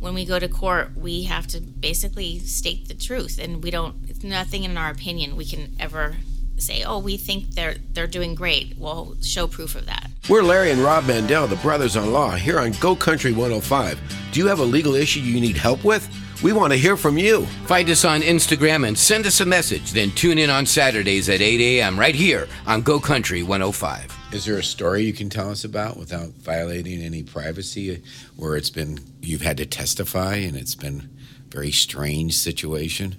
when 0.00 0.14
we 0.14 0.24
go 0.24 0.38
to 0.38 0.48
court, 0.48 0.96
we 0.96 1.24
have 1.24 1.46
to 1.48 1.60
basically 1.60 2.38
state 2.38 2.88
the 2.88 2.94
truth, 2.94 3.38
and 3.38 3.62
we 3.62 3.70
don't. 3.70 3.96
It's 4.08 4.22
nothing 4.22 4.64
in 4.64 4.76
our 4.76 4.90
opinion 4.90 5.34
we 5.34 5.46
can 5.46 5.74
ever 5.80 6.16
say, 6.58 6.84
"Oh, 6.84 6.98
we 6.98 7.16
think 7.16 7.54
they're 7.54 7.76
they're 7.92 8.06
doing 8.06 8.34
great." 8.34 8.76
Well, 8.78 9.16
show 9.22 9.46
proof 9.46 9.74
of 9.74 9.86
that. 9.86 10.10
We're 10.28 10.42
Larry 10.42 10.70
and 10.70 10.80
Rob 10.80 11.06
Mandel, 11.06 11.46
the 11.46 11.56
brothers 11.56 11.96
on 11.96 12.12
law, 12.12 12.32
here 12.32 12.58
on 12.58 12.72
Go 12.80 12.94
Country 12.94 13.32
105. 13.32 13.98
Do 14.32 14.40
you 14.40 14.46
have 14.46 14.58
a 14.58 14.64
legal 14.64 14.94
issue 14.94 15.20
you 15.20 15.40
need 15.40 15.56
help 15.56 15.84
with? 15.84 16.08
We 16.44 16.52
want 16.52 16.74
to 16.74 16.78
hear 16.78 16.98
from 16.98 17.16
you. 17.16 17.46
Find 17.64 17.88
us 17.88 18.04
on 18.04 18.20
Instagram 18.20 18.86
and 18.86 18.98
send 18.98 19.24
us 19.24 19.40
a 19.40 19.46
message. 19.46 19.92
Then 19.92 20.10
tune 20.10 20.36
in 20.36 20.50
on 20.50 20.66
Saturdays 20.66 21.30
at 21.30 21.40
8 21.40 21.58
a.m. 21.58 21.98
right 21.98 22.14
here 22.14 22.48
on 22.66 22.82
Go 22.82 23.00
Country 23.00 23.42
105. 23.42 24.14
Is 24.30 24.44
there 24.44 24.58
a 24.58 24.62
story 24.62 25.04
you 25.04 25.14
can 25.14 25.30
tell 25.30 25.50
us 25.50 25.64
about 25.64 25.96
without 25.96 26.28
violating 26.34 27.00
any 27.00 27.22
privacy, 27.22 28.02
where 28.36 28.56
it's 28.56 28.68
been 28.68 28.98
you've 29.22 29.40
had 29.40 29.56
to 29.56 29.64
testify 29.64 30.34
and 30.34 30.54
it's 30.54 30.74
been 30.74 31.08
a 31.48 31.50
very 31.50 31.70
strange 31.70 32.36
situation? 32.36 33.16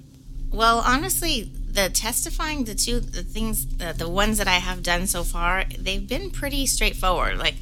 Well, 0.52 0.84
honestly, 0.86 1.52
the 1.72 1.90
testifying, 1.90 2.66
the 2.66 2.76
two, 2.76 3.00
the 3.00 3.24
things, 3.24 3.66
the, 3.78 3.92
the 3.98 4.08
ones 4.08 4.38
that 4.38 4.48
I 4.48 4.60
have 4.60 4.84
done 4.84 5.08
so 5.08 5.24
far, 5.24 5.64
they've 5.80 6.08
been 6.08 6.30
pretty 6.30 6.68
straightforward. 6.68 7.40
Like, 7.40 7.56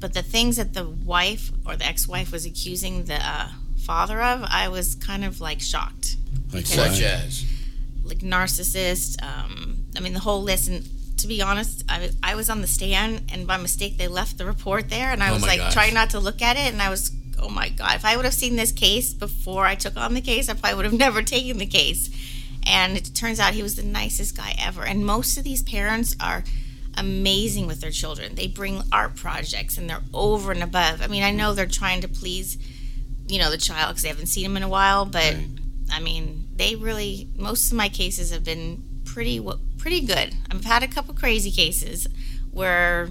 but 0.00 0.14
the 0.14 0.22
things 0.22 0.56
that 0.56 0.72
the 0.72 0.88
wife 0.88 1.50
or 1.66 1.76
the 1.76 1.84
ex-wife 1.84 2.32
was 2.32 2.46
accusing 2.46 3.04
the 3.04 3.16
uh, 3.16 3.48
father 3.84 4.20
of, 4.22 4.42
I 4.48 4.68
was 4.68 4.94
kind 4.96 5.24
of 5.24 5.40
like 5.40 5.60
shocked. 5.60 6.16
Like 6.52 6.66
Such 6.66 7.00
as? 7.02 7.44
like 8.04 8.18
narcissist. 8.18 9.22
Um, 9.22 9.84
I 9.96 10.00
mean, 10.00 10.12
the 10.12 10.20
whole 10.20 10.42
list. 10.42 10.68
And 10.68 10.86
to 11.18 11.26
be 11.26 11.40
honest, 11.42 11.84
I, 11.88 12.10
I 12.22 12.34
was 12.34 12.50
on 12.50 12.60
the 12.60 12.66
stand, 12.66 13.22
and 13.32 13.46
by 13.46 13.56
mistake, 13.56 13.96
they 13.98 14.08
left 14.08 14.38
the 14.38 14.46
report 14.46 14.90
there, 14.90 15.10
and 15.10 15.22
I 15.22 15.30
Oh 15.30 15.34
was 15.34 15.42
like 15.42 15.58
gosh. 15.58 15.72
trying 15.72 15.94
not 15.94 16.10
to 16.10 16.20
look 16.20 16.42
at 16.42 16.56
it, 16.56 16.72
and 16.72 16.82
I 16.82 16.90
was, 16.90 17.10
oh 17.40 17.48
my 17.48 17.68
god, 17.70 17.96
if 17.96 18.04
I 18.04 18.16
would 18.16 18.24
have 18.24 18.34
seen 18.34 18.56
this 18.56 18.72
case 18.72 19.12
before 19.14 19.64
I 19.66 19.74
took 19.74 19.96
on 19.96 20.14
the 20.14 20.20
case, 20.20 20.48
I 20.48 20.54
probably 20.54 20.76
would 20.76 20.84
have 20.86 20.94
never 21.06 21.22
taken 21.22 21.58
the 21.58 21.66
case. 21.66 22.10
And 22.66 22.96
it 22.96 23.14
turns 23.14 23.38
out 23.40 23.52
he 23.54 23.62
was 23.62 23.76
the 23.76 23.82
nicest 23.82 24.36
guy 24.36 24.54
ever. 24.58 24.84
And 24.84 25.04
most 25.04 25.36
of 25.36 25.44
these 25.44 25.62
parents 25.62 26.16
are 26.18 26.44
amazing 26.96 27.66
with 27.66 27.80
their 27.80 27.90
children. 27.90 28.34
They 28.34 28.46
bring 28.46 28.82
art 28.92 29.16
projects, 29.16 29.76
and 29.78 29.88
they're 29.88 30.02
over 30.12 30.52
and 30.52 30.62
above. 30.62 31.02
I 31.02 31.06
mean, 31.06 31.22
I 31.22 31.30
know 31.30 31.52
they're 31.54 31.66
trying 31.66 32.00
to 32.02 32.08
please, 32.08 32.56
you 33.26 33.38
know, 33.38 33.50
the 33.50 33.58
child 33.58 33.90
because 33.90 34.02
they 34.02 34.08
haven't 34.08 34.26
seen 34.26 34.44
him 34.44 34.56
in 34.56 34.62
a 34.62 34.68
while, 34.68 35.04
but. 35.04 35.34
Right. 35.34 35.48
I 35.92 36.00
mean, 36.00 36.48
they 36.56 36.76
really 36.76 37.28
most 37.36 37.70
of 37.70 37.76
my 37.76 37.90
cases 37.90 38.30
have 38.30 38.42
been 38.42 38.82
pretty 39.04 39.46
pretty 39.78 40.00
good. 40.00 40.34
I've 40.50 40.64
had 40.64 40.82
a 40.82 40.88
couple 40.88 41.14
crazy 41.14 41.50
cases 41.50 42.08
where 42.50 43.10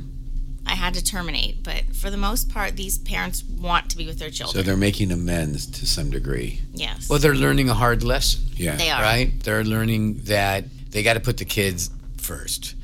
I 0.66 0.76
had 0.76 0.94
to 0.96 1.04
terminate, 1.04 1.64
but 1.64 1.96
for 1.96 2.10
the 2.10 2.18
most 2.18 2.50
part, 2.50 2.76
these 2.76 2.98
parents 2.98 3.44
want 3.44 3.90
to 3.92 3.98
be 3.98 4.06
with 4.06 4.18
their 4.18 4.30
children. 4.30 4.64
So 4.64 4.66
they're 4.66 4.78
making 4.78 5.12
amends 5.12 5.68
to 5.68 5.86
some 5.86 6.10
degree. 6.10 6.62
yes, 6.74 7.10
Well, 7.10 7.20
they're 7.20 7.36
learning 7.36 7.70
a 7.70 7.74
hard 7.74 8.02
lesson. 8.02 8.42
Yeah. 8.56 8.76
they 8.76 8.90
are. 8.90 9.02
right? 9.02 9.32
They're 9.44 9.64
learning 9.64 10.22
that 10.24 10.66
they 10.90 11.04
got 11.04 11.14
to 11.14 11.20
put 11.20 11.38
the 11.38 11.46
kids 11.46 11.90
first, 12.18 12.76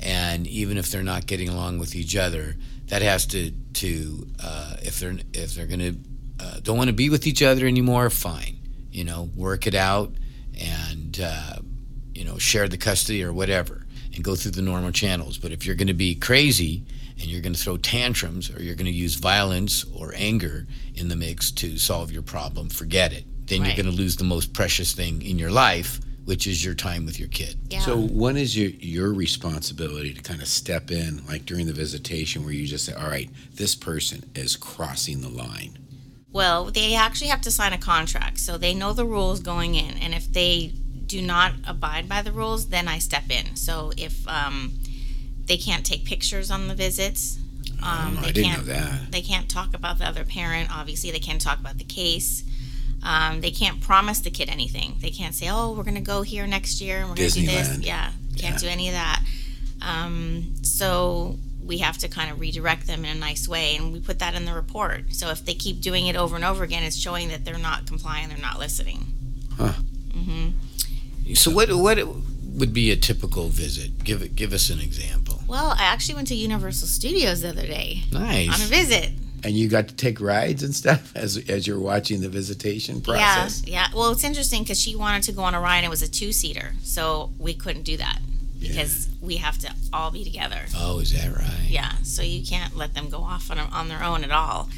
and 0.00 0.46
even 0.46 0.76
if 0.78 0.90
they're 0.90 1.02
not 1.02 1.26
getting 1.26 1.48
along 1.48 1.78
with 1.78 1.94
each 1.94 2.16
other, 2.16 2.56
that 2.88 3.02
has 3.02 3.26
to 3.26 3.50
to 3.74 4.26
uh, 4.42 4.76
if 4.82 4.98
they're 4.98 5.16
if 5.32 5.54
they're 5.54 5.66
gonna 5.66 5.94
uh, 6.40 6.60
don't 6.60 6.76
want 6.76 6.88
to 6.88 6.94
be 6.94 7.10
with 7.10 7.26
each 7.26 7.42
other 7.42 7.66
anymore, 7.66 8.10
fine, 8.10 8.58
you 8.92 9.04
know, 9.04 9.30
work 9.36 9.66
it 9.66 9.74
out 9.74 10.12
and 10.60 11.20
uh, 11.22 11.56
you 12.14 12.24
know 12.24 12.38
share 12.38 12.68
the 12.68 12.76
custody 12.78 13.22
or 13.22 13.32
whatever, 13.32 13.86
and 14.14 14.24
go 14.24 14.34
through 14.34 14.52
the 14.52 14.62
normal 14.62 14.92
channels. 14.92 15.38
But 15.38 15.52
if 15.52 15.64
you're 15.66 15.76
going 15.76 15.88
to 15.88 15.94
be 15.94 16.14
crazy 16.14 16.84
and 17.20 17.26
you're 17.26 17.40
going 17.42 17.54
to 17.54 17.58
throw 17.60 17.76
tantrums 17.76 18.50
or 18.54 18.62
you're 18.62 18.74
going 18.76 18.86
to 18.86 18.92
use 18.92 19.14
violence 19.16 19.84
or 19.94 20.12
anger 20.16 20.66
in 20.94 21.08
the 21.08 21.16
mix 21.16 21.50
to 21.52 21.78
solve 21.78 22.12
your 22.12 22.22
problem, 22.22 22.68
forget 22.68 23.12
it. 23.12 23.24
Then 23.46 23.60
Right. 23.62 23.68
you're 23.68 23.82
going 23.84 23.94
to 23.96 24.02
lose 24.02 24.16
the 24.16 24.24
most 24.24 24.52
precious 24.52 24.92
thing 24.92 25.22
in 25.22 25.38
your 25.38 25.50
life, 25.50 26.00
which 26.26 26.46
is 26.46 26.64
your 26.64 26.74
time 26.74 27.06
with 27.06 27.18
your 27.18 27.28
kid. 27.28 27.56
Yeah. 27.70 27.80
So 27.80 27.96
when 27.96 28.36
is 28.36 28.56
your 28.56 28.70
your 28.70 29.12
responsibility 29.14 30.12
to 30.14 30.20
kind 30.22 30.42
of 30.42 30.48
step 30.48 30.90
in, 30.90 31.22
like 31.26 31.46
during 31.46 31.66
the 31.66 31.72
visitation, 31.72 32.44
where 32.44 32.52
you 32.52 32.66
just 32.66 32.84
say, 32.84 32.92
"All 32.92 33.08
right, 33.08 33.30
this 33.54 33.74
person 33.74 34.24
is 34.34 34.56
crossing 34.56 35.20
the 35.22 35.28
line." 35.30 35.78
Well, 36.38 36.66
they 36.66 36.94
actually 36.94 37.30
have 37.30 37.40
to 37.42 37.50
sign 37.50 37.72
a 37.72 37.78
contract, 37.78 38.38
so 38.38 38.56
they 38.56 38.72
know 38.72 38.92
the 38.92 39.04
rules 39.04 39.40
going 39.40 39.74
in, 39.74 39.98
and 39.98 40.14
if 40.14 40.32
they 40.32 40.72
do 41.04 41.20
not 41.20 41.50
abide 41.66 42.08
by 42.08 42.22
the 42.22 42.30
rules, 42.30 42.68
then 42.68 42.86
I 42.86 43.00
step 43.00 43.24
in. 43.28 43.56
So 43.56 43.90
if 43.96 44.14
um, 44.28 44.74
they 45.46 45.56
can't 45.56 45.84
take 45.84 46.04
pictures 46.04 46.48
on 46.52 46.68
the 46.68 46.76
visits, 46.76 47.38
um, 47.82 48.18
Oh, 48.20 48.30
they 48.30 48.32
can't. 48.44 48.64
They 49.10 49.20
can't 49.20 49.48
talk 49.48 49.74
about 49.74 49.98
the 49.98 50.04
other 50.06 50.24
parent. 50.24 50.70
Obviously, 50.72 51.10
they 51.10 51.18
can't 51.18 51.40
talk 51.40 51.58
about 51.58 51.76
the 51.78 51.84
case. 52.02 52.44
Um, 53.02 53.40
they 53.40 53.50
can't 53.50 53.80
promise 53.80 54.20
the 54.20 54.30
kid 54.30 54.48
anything. 54.48 54.94
They 55.00 55.10
can't 55.10 55.34
say, 55.34 55.48
"Oh, 55.50 55.72
we're 55.72 55.82
going 55.90 55.96
to 55.96 56.00
go 56.14 56.22
here 56.22 56.46
next 56.46 56.80
year 56.80 56.98
and 57.00 57.08
we're 57.08 57.16
going 57.16 57.30
to 57.30 57.40
do 57.40 57.46
this." 57.46 57.78
Yeah, 57.80 58.12
can't 58.36 58.54
Yeah. 58.54 58.58
do 58.58 58.68
any 58.68 58.86
of 58.86 58.94
that. 58.94 59.20
Um, 59.82 60.54
so 60.62 61.36
we 61.68 61.78
have 61.78 61.98
to 61.98 62.08
kind 62.08 62.30
of 62.32 62.40
redirect 62.40 62.86
them 62.88 63.04
in 63.04 63.16
a 63.16 63.20
nice 63.20 63.46
way, 63.46 63.76
and 63.76 63.92
we 63.92 64.00
put 64.00 64.18
that 64.18 64.34
in 64.34 64.44
the 64.46 64.54
report. 64.54 65.14
So 65.14 65.28
if 65.28 65.44
they 65.44 65.54
keep 65.54 65.80
doing 65.80 66.06
it 66.08 66.16
over 66.16 66.34
and 66.34 66.44
over 66.44 66.64
again, 66.64 66.82
it's 66.82 66.96
showing 66.96 67.28
that 67.28 67.44
they're 67.44 67.58
not 67.58 67.86
complying, 67.86 68.28
they're 68.30 68.38
not 68.38 68.58
listening. 68.58 69.06
Huh. 69.56 69.74
Mhm. 70.16 70.54
So 71.36 71.50
what 71.50 71.70
what 71.76 71.98
would 72.54 72.72
be 72.72 72.90
a 72.90 72.96
typical 72.96 73.48
visit? 73.48 74.02
Give 74.02 74.22
it 74.22 74.34
give 74.34 74.52
us 74.52 74.70
an 74.70 74.80
example. 74.80 75.42
Well, 75.46 75.70
I 75.78 75.82
actually 75.84 76.16
went 76.16 76.28
to 76.28 76.34
Universal 76.34 76.88
Studios 76.88 77.42
the 77.42 77.50
other 77.50 77.66
day 77.66 78.02
nice 78.10 78.48
on 78.54 78.60
a 78.66 78.68
visit. 78.68 79.10
And 79.44 79.56
you 79.56 79.68
got 79.68 79.86
to 79.86 79.94
take 79.94 80.20
rides 80.20 80.62
and 80.64 80.74
stuff 80.74 81.12
as 81.24 81.36
as 81.48 81.66
you're 81.66 81.78
watching 81.78 82.22
the 82.22 82.28
visitation 82.28 83.00
process. 83.02 83.62
Yeah, 83.66 83.72
yeah. 83.72 83.86
Well, 83.94 84.10
it's 84.10 84.24
interesting 84.24 84.62
because 84.62 84.80
she 84.80 84.96
wanted 84.96 85.22
to 85.24 85.32
go 85.32 85.42
on 85.42 85.54
a 85.54 85.60
ride. 85.60 85.76
and 85.78 85.86
It 85.86 85.90
was 85.90 86.02
a 86.02 86.08
two 86.08 86.32
seater, 86.32 86.72
so 86.82 87.30
we 87.38 87.52
couldn't 87.54 87.82
do 87.82 87.96
that 87.98 88.18
because 88.60 89.08
we 89.20 89.36
have 89.36 89.58
to 89.58 89.72
all 89.92 90.10
be 90.10 90.24
together. 90.24 90.60
Oh, 90.76 90.98
is 91.00 91.12
that 91.12 91.34
right? 91.36 91.66
Yeah, 91.68 91.92
so 92.02 92.22
you 92.22 92.44
can't 92.44 92.76
let 92.76 92.94
them 92.94 93.08
go 93.10 93.18
off 93.18 93.50
on, 93.50 93.58
on 93.58 93.88
their 93.88 94.02
own 94.02 94.24
at 94.24 94.30
all. 94.30 94.68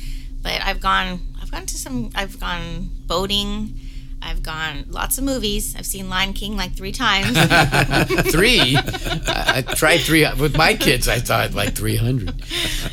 But 0.43 0.61
I've 0.65 0.81
gone, 0.81 1.21
I've 1.43 1.51
gone 1.51 1.67
to 1.67 1.77
some, 1.79 2.11
I've 2.15 2.39
gone 2.41 2.91
boating. 3.07 3.79
I've 4.23 4.43
gone 4.43 4.85
lots 4.89 5.17
of 5.17 5.25
movies. 5.25 5.75
I've 5.77 5.87
seen 5.87 6.11
Lion 6.11 6.35
King 6.35 6.55
like 6.55 6.73
three 6.73 6.93
times. 6.93 7.29
three. 8.31 8.77
I, 8.77 9.63
tried 9.77 9.99
three 10.03 10.27
with 10.39 10.57
my 10.57 10.75
kids. 10.75 11.09
I 11.09 11.21
thought 11.21 11.55
like 11.55 11.75
three 11.75 11.97
hundred. 11.97 12.35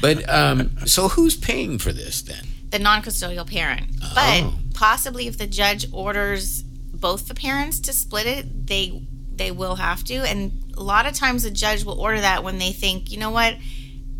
But 0.02 0.28
um, 0.30 0.72
so 0.86 1.10
who's 1.10 1.36
paying 1.36 1.80
for 1.80 1.92
this 1.92 2.22
then? 2.22 2.44
the 2.70 2.80
non-custodial 2.80 3.50
parent. 3.50 3.88
But 4.14 4.44
Oh. 4.44 4.54
possibly 4.74 5.28
if 5.28 5.38
the 5.38 5.48
judge 5.48 5.86
orders 5.94 6.64
both 6.64 7.28
the 7.30 7.34
parents 7.34 7.80
to 7.82 7.94
split 7.94 8.26
it, 8.28 8.68
they 8.68 9.02
they 9.38 9.52
will 9.52 9.76
have 9.76 10.04
to. 10.06 10.16
And 10.16 10.74
a 10.76 10.84
lot 10.84 11.06
of 11.06 11.14
times 11.14 11.44
the 11.44 11.52
judge 11.52 11.84
will 11.84 12.00
order 12.00 12.20
that 12.22 12.44
when 12.44 12.60
they 12.60 12.72
think, 12.72 13.12
you 13.12 13.18
know 13.18 13.32
what, 13.32 13.56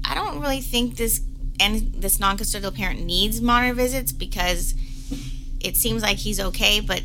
I 0.06 0.16
don't 0.16 0.40
really 0.40 0.62
think 0.62 0.96
this 0.96 1.22
and 1.60 1.94
this 1.94 2.20
non-custodial 2.20 2.76
parent 2.76 3.02
needs 3.04 3.42
monitor 3.42 3.74
visits 3.74 4.12
because 4.12 4.76
it 5.60 5.76
seems 5.76 6.04
like 6.04 6.18
he's 6.18 6.40
okay, 6.40 6.80
but 6.80 7.02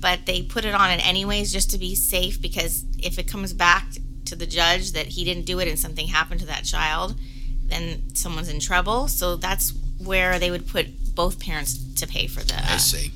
but 0.00 0.26
they 0.26 0.42
put 0.42 0.66
it 0.66 0.74
on 0.74 0.90
it 0.90 1.06
anyways 1.06 1.50
just 1.50 1.70
to 1.70 1.78
be 1.78 1.94
safe 1.94 2.40
because 2.40 2.84
if 2.98 3.18
it 3.18 3.26
comes 3.26 3.54
back 3.54 3.86
to 4.26 4.36
the 4.36 4.46
judge 4.46 4.92
that 4.92 5.06
he 5.06 5.24
didn't 5.24 5.46
do 5.46 5.58
it 5.60 5.68
and 5.68 5.78
something 5.78 6.06
happened 6.06 6.40
to 6.40 6.46
that 6.46 6.64
child, 6.64 7.18
then 7.64 8.14
someone's 8.14 8.50
in 8.50 8.60
trouble. 8.60 9.08
So 9.08 9.36
that's 9.36 9.72
where 9.98 10.38
they 10.38 10.50
would 10.50 10.66
put 10.66 11.14
both 11.14 11.40
parents 11.40 11.78
to 11.94 12.06
pay 12.06 12.26
for 12.26 12.44
the. 12.44 12.54
I 12.54 12.76
see. 12.76 13.12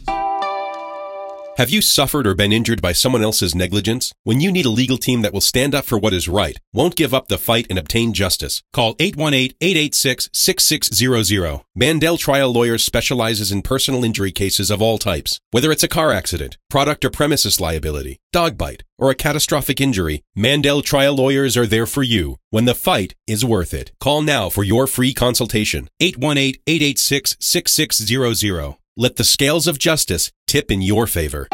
Have 1.58 1.68
you 1.70 1.82
suffered 1.82 2.24
or 2.24 2.36
been 2.36 2.52
injured 2.52 2.80
by 2.80 2.92
someone 2.92 3.24
else's 3.24 3.52
negligence? 3.52 4.12
When 4.22 4.40
you 4.40 4.52
need 4.52 4.64
a 4.64 4.70
legal 4.70 4.96
team 4.96 5.22
that 5.22 5.32
will 5.32 5.40
stand 5.40 5.74
up 5.74 5.86
for 5.86 5.98
what 5.98 6.14
is 6.14 6.28
right, 6.28 6.56
won't 6.72 6.94
give 6.94 7.12
up 7.12 7.26
the 7.26 7.36
fight 7.36 7.66
and 7.68 7.76
obtain 7.76 8.12
justice, 8.12 8.62
call 8.72 8.94
818-886-6600. 8.94 11.64
Mandel 11.74 12.16
Trial 12.16 12.52
Lawyers 12.52 12.84
specializes 12.84 13.50
in 13.50 13.62
personal 13.62 14.04
injury 14.04 14.30
cases 14.30 14.70
of 14.70 14.80
all 14.80 14.98
types. 14.98 15.40
Whether 15.50 15.72
it's 15.72 15.82
a 15.82 15.88
car 15.88 16.12
accident, 16.12 16.56
product 16.70 17.04
or 17.04 17.10
premises 17.10 17.60
liability, 17.60 18.20
dog 18.32 18.56
bite, 18.56 18.84
or 18.96 19.10
a 19.10 19.16
catastrophic 19.16 19.80
injury, 19.80 20.22
Mandel 20.36 20.80
Trial 20.80 21.16
Lawyers 21.16 21.56
are 21.56 21.66
there 21.66 21.86
for 21.86 22.04
you 22.04 22.36
when 22.50 22.66
the 22.66 22.74
fight 22.76 23.16
is 23.26 23.44
worth 23.44 23.74
it. 23.74 23.90
Call 23.98 24.22
now 24.22 24.48
for 24.48 24.62
your 24.62 24.86
free 24.86 25.12
consultation. 25.12 25.88
818-886-6600. 26.00 28.77
Let 29.00 29.14
the 29.14 29.22
scales 29.22 29.68
of 29.68 29.78
justice 29.78 30.32
tip 30.48 30.72
in 30.72 30.82
your 30.82 31.06
favor. 31.06 31.46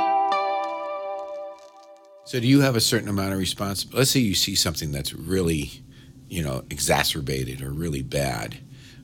So, 2.24 2.40
do 2.40 2.46
you 2.46 2.62
have 2.62 2.74
a 2.74 2.80
certain 2.80 3.06
amount 3.06 3.34
of 3.34 3.38
responsibility? 3.38 3.98
Let's 3.98 4.10
say 4.12 4.20
you 4.20 4.34
see 4.34 4.54
something 4.54 4.92
that's 4.92 5.12
really, 5.12 5.84
you 6.26 6.42
know, 6.42 6.64
exacerbated 6.70 7.60
or 7.60 7.68
really 7.68 8.00
bad. 8.00 8.56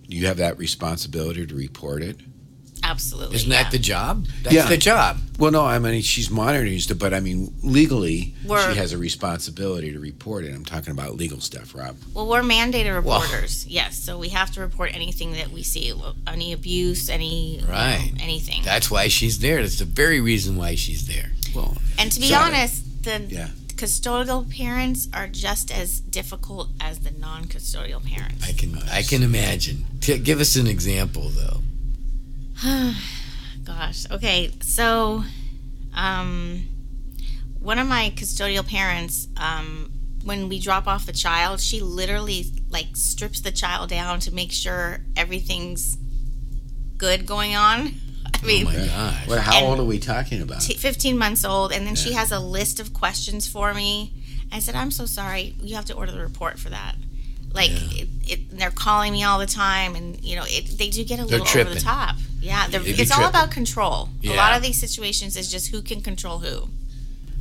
Do 0.09 0.17
you 0.17 0.27
have 0.27 0.39
that 0.39 0.57
responsibility 0.57 1.47
to 1.47 1.55
report 1.55 2.03
it? 2.03 2.17
Absolutely. 2.91 3.37
Isn't 3.37 3.51
yeah. 3.51 3.63
that 3.63 3.73
the 3.73 3.79
job? 3.79 4.27
That's 4.43 4.55
Yeah. 4.55 4.67
the 4.67 4.77
job. 4.77 5.19
Well, 5.39 5.51
no, 5.53 5.65
I 5.65 5.79
mean 5.79 6.03
she's 6.03 6.31
monitoring 6.31 6.79
stuff, 6.81 6.99
but 6.99 7.15
I 7.15 7.21
mean 7.21 7.53
legally 7.63 8.35
We're- 8.45 8.73
she 8.73 8.79
has 8.79 8.93
a 8.93 8.99
responsibility 8.99 9.93
to 9.93 9.99
report 10.01 10.45
it. 10.45 10.55
I'm 10.55 10.65
talking 10.65 10.91
about 10.91 11.17
legal 11.17 11.41
stuff, 11.41 11.75
Rob. 11.75 11.97
Well, 12.15 12.27
we're 12.27 12.43
mandated 12.43 12.95
reporters. 12.95 13.67
Yes, 13.67 13.97
so 13.99 14.19
we 14.19 14.29
have 14.31 14.51
to 14.53 14.61
report 14.61 14.91
anything 14.95 15.33
that 15.33 15.51
we 15.53 15.63
see, 15.63 15.93
any 16.27 16.53
abuse, 16.53 17.09
any 17.09 17.57
you 17.57 17.63
know, 17.63 17.69
Right. 17.69 18.13
anything. 18.21 18.63
That's 18.65 18.91
why 18.91 19.09
she's 19.09 19.39
there. 19.39 19.63
That's 19.63 19.79
the 19.79 19.85
very 19.85 20.21
reason 20.21 20.57
why 20.57 20.75
she's 20.75 21.07
there. 21.07 21.31
Well, 21.55 21.77
and 21.99 22.11
to 22.13 22.21
be 22.21 22.29
Sorry. 22.29 22.45
honest, 22.55 22.83
the 23.05 23.23
Yeah. 23.29 23.49
custodial 23.77 24.45
parents 24.55 25.09
are 25.15 25.27
just 25.27 25.71
as 25.71 26.01
difficult 26.01 26.69
as 26.81 26.99
the 26.99 27.13
non-custodial 27.13 28.05
parents. 28.05 28.45
I 28.47 28.53
can 28.53 28.79
I 28.93 29.03
can 29.03 29.23
imagine. 29.23 29.87
T- 30.03 30.19
give 30.19 30.39
us 30.41 30.57
an 30.57 30.67
example 30.67 31.31
though. 31.31 31.63
Gosh. 33.65 34.07
Okay. 34.11 34.51
So, 34.61 35.25
um, 35.95 36.65
one 37.59 37.79
of 37.79 37.87
my 37.87 38.13
custodial 38.17 38.67
parents, 38.67 39.29
um, 39.37 39.93
when 40.25 40.49
we 40.49 40.59
drop 40.59 40.87
off 40.87 41.07
the 41.07 41.13
child, 41.13 41.61
she 41.61 41.81
literally 41.81 42.47
like 42.71 42.97
strips 42.97 43.41
the 43.41 43.51
child 43.51 43.91
down 43.91 44.21
to 44.21 44.35
make 44.35 44.53
sure 44.53 45.01
everything's 45.17 45.97
good 46.97 47.27
going 47.27 47.55
on. 47.55 47.93
I 48.43 48.47
mean, 48.47 48.67
Oh 48.67 48.71
my 48.71 48.87
gosh. 48.87 49.27
well, 49.29 49.41
how 49.41 49.65
old 49.65 49.81
are 49.81 49.85
we 49.85 49.99
talking 49.99 50.41
about? 50.41 50.63
t- 50.63 50.75
15 50.75 51.19
months 51.19 51.45
old, 51.45 51.73
and 51.73 51.87
then 51.87 51.95
she 51.95 52.13
has 52.15 52.33
a 52.33 52.41
list 52.41 52.81
of 52.81 52.95
questions 52.95 53.47
for 53.47 53.75
me. 53.75 54.15
I 54.53 54.61
said, 54.61 54.75
I'm 54.75 54.91
so 54.91 55.05
sorry. 55.07 55.55
You 55.61 55.77
have 55.77 55.85
to 55.87 55.95
order 55.95 56.13
the 56.13 56.21
report 56.21 56.59
for 56.59 56.71
that. 56.71 56.97
Like, 57.53 57.71
it, 57.73 58.09
it, 58.27 58.59
they're 58.59 58.71
calling 58.71 59.13
me 59.13 59.25
all 59.25 59.39
the 59.39 59.47
time, 59.47 59.95
and, 59.95 60.23
you 60.25 60.37
know, 60.37 60.45
it, 60.47 60.79
they 60.79 60.89
do 60.89 61.05
get 61.05 61.19
a 61.21 61.25
little 61.25 61.47
over 61.47 61.75
the 61.75 61.81
top. 61.81 62.17
Yeah, 62.41 62.69
they're, 62.69 62.81
They 62.81 62.93
be 62.95 63.03
it's 63.03 63.11
all 63.11 63.27
about 63.29 63.51
control. 63.51 64.09
A 64.25 64.35
lot 64.37 64.57
of 64.57 64.63
these 64.63 64.79
situations 64.81 65.37
is 65.37 65.51
just 65.51 65.69
who 65.69 65.83
can 65.83 66.01
control 66.01 66.39
who. 66.39 66.69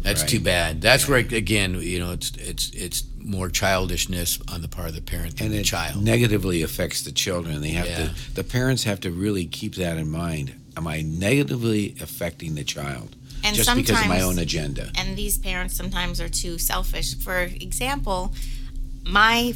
That's 0.02 0.22
Right. 0.22 0.30
too 0.30 0.40
bad. 0.40 0.82
That's 0.82 1.08
where 1.08 1.20
again, 1.20 1.80
you 1.82 2.00
know, 2.00 2.12
it's 2.12 2.32
it's 2.38 2.70
it's 2.72 3.04
more 3.22 3.50
childishness 3.50 4.40
on 4.48 4.62
the 4.62 4.68
part 4.70 4.88
of 4.90 4.96
the 4.96 5.02
parent 5.02 5.38
than 5.38 5.48
and 5.48 5.56
the 5.56 5.60
it 5.60 5.66
child. 5.66 6.02
negatively 6.04 6.62
affects 6.64 7.02
the 7.02 7.12
children. 7.12 7.62
They 7.62 7.72
have 7.72 7.88
Yeah. 7.88 8.08
to. 8.08 8.16
The 8.34 8.44
parents 8.46 8.84
have 8.84 9.00
to 9.02 9.12
really 9.12 9.46
keep 9.46 9.76
that 9.76 9.98
in 9.98 10.10
mind. 10.10 10.54
Am 10.78 10.88
I 10.88 11.02
negatively 11.02 11.96
affecting 12.00 12.56
the 12.56 12.64
child 12.64 13.16
And 13.44 13.56
just 13.56 13.74
because 13.76 14.00
of 14.02 14.08
my 14.08 14.22
own 14.22 14.40
agenda? 14.40 14.90
And 14.96 15.18
these 15.18 15.38
parents 15.38 15.76
sometimes 15.76 16.22
are 16.22 16.30
too 16.30 16.58
selfish. 16.58 17.16
For 17.16 17.42
example, 17.60 18.34
my 19.06 19.54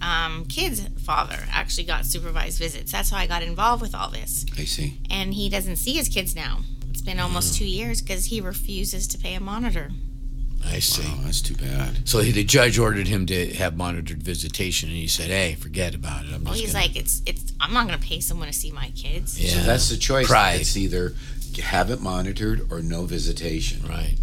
um, 0.00 0.44
kid's 0.46 0.80
father 1.04 1.38
actually 1.50 1.84
got 1.84 2.06
supervised 2.06 2.58
visits. 2.58 2.92
That's 2.92 3.10
how 3.10 3.16
I 3.18 3.26
got 3.26 3.42
involved 3.42 3.82
with 3.82 3.94
all 3.94 4.10
this. 4.10 4.46
I 4.58 4.64
see. 4.64 4.98
and 5.10 5.34
he 5.34 5.48
doesn't 5.48 5.76
see 5.76 5.92
his 5.94 6.08
kids 6.08 6.34
now. 6.36 6.60
It's 6.90 7.00
been 7.02 7.20
almost 7.20 7.54
Mm. 7.54 7.58
two 7.58 7.66
years 7.66 8.00
because 8.02 8.26
he 8.26 8.40
refuses 8.40 9.06
to 9.08 9.18
pay 9.18 9.34
a 9.34 9.40
monitor. 9.40 9.90
I 10.66 10.80
see. 10.80 11.02
Oh, 11.06 11.20
that's 11.24 11.40
too 11.40 11.54
bad. 11.54 12.08
So 12.08 12.20
the 12.20 12.42
judge 12.44 12.78
ordered 12.78 13.06
him 13.06 13.26
to 13.26 13.54
have 13.54 13.76
monitored 13.76 14.22
visitation, 14.22 14.88
and 14.88 14.98
he 14.98 15.06
said, 15.06 15.28
"Hey, 15.30 15.54
forget 15.54 15.94
about 15.94 16.24
it. 16.26 16.32
I'm 16.34 16.42
Well, 16.42 16.54
just 16.54 16.64
he's 16.64 16.72
gonna- 16.72 16.84
like, 16.86 16.96
it's 16.96 17.22
it's. 17.26 17.52
I'm 17.60 17.72
not 17.72 17.86
going 17.86 17.98
to 17.98 18.04
pay 18.04 18.18
someone 18.20 18.48
to 18.48 18.52
see 18.52 18.72
my 18.72 18.90
kids. 18.90 19.38
yeah, 19.40 19.50
So 19.50 19.62
that's 19.62 19.88
the 19.88 19.96
choice. 19.96 20.26
Pride. 20.26 20.60
It's 20.60 20.76
either 20.76 21.14
have 21.62 21.90
it 21.90 22.00
monitored 22.00 22.66
or 22.72 22.80
no 22.82 23.04
visitation. 23.06 23.82
right." 23.88 24.16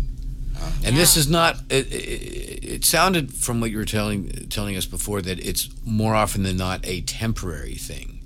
And 0.84 0.96
this 0.96 1.18
is 1.18 1.28
not. 1.30 1.58
It, 1.70 1.88
it, 1.94 2.64
it 2.76 2.86
sounded 2.86 3.34
from 3.34 3.60
what 3.62 3.72
you 3.72 3.78
were 3.78 3.86
telling 3.86 4.48
telling 4.50 4.76
us 4.76 4.86
before 4.86 5.22
that 5.22 5.40
it's 5.40 5.70
more 5.86 6.16
often 6.16 6.44
than 6.44 6.58
not 6.58 6.80
a 6.86 7.02
temporary 7.02 7.76
thing, 7.76 8.20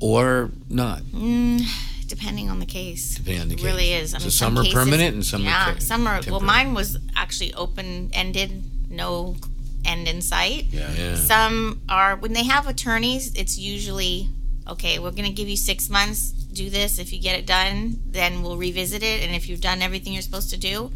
or 0.00 0.50
not, 0.68 1.02
Mm, 1.02 1.62
depending 2.08 2.50
on 2.50 2.58
the 2.58 2.66
case. 2.66 3.14
depending 3.16 3.42
on 3.42 3.48
the 3.48 3.54
It 3.54 3.58
case. 3.58 3.64
really 3.66 3.92
is. 3.92 4.14
I 4.14 4.18
so 4.18 4.24
mean, 4.24 4.30
some, 4.30 4.58
are 4.58 4.62
cases- 4.62 4.74
permanent 4.74 5.14
and 5.14 5.24
some 5.24 5.42
yeah, 5.44 5.70
are. 5.70 5.74
ca- 5.74 5.80
some 5.80 6.06
are. 6.06 6.20
Well, 6.28 6.40
mine 6.40 6.74
was 6.74 6.98
actually 7.16 7.54
open 7.54 8.10
ended, 8.12 8.62
no 8.90 9.36
end 9.84 10.08
in 10.08 10.22
sight. 10.22 10.66
Yeah. 10.70 10.92
Yeah. 10.94 11.14
Some 11.16 11.82
are 11.88 12.16
when 12.16 12.32
they 12.32 12.44
have 12.44 12.66
attorneys. 12.68 13.32
It's 13.34 13.58
usually 13.58 14.28
okay. 14.68 14.98
We're 14.98 15.10
going 15.12 15.24
to 15.24 15.32
give 15.32 15.48
you 15.48 15.56
six 15.56 15.88
months. 15.88 16.30
Do 16.30 16.68
this. 16.68 16.98
If 16.98 17.12
you 17.12 17.20
get 17.20 17.38
it 17.38 17.46
done, 17.46 17.98
then 18.10 18.42
we'll 18.42 18.58
revisit 18.58 19.02
it. 19.02 19.22
And 19.24 19.34
if 19.34 19.48
you've 19.48 19.60
done 19.62 19.80
everything 19.82 20.12
you're 20.12 20.22
supposed 20.22 20.50
to 20.50 20.58
do, 20.58 20.90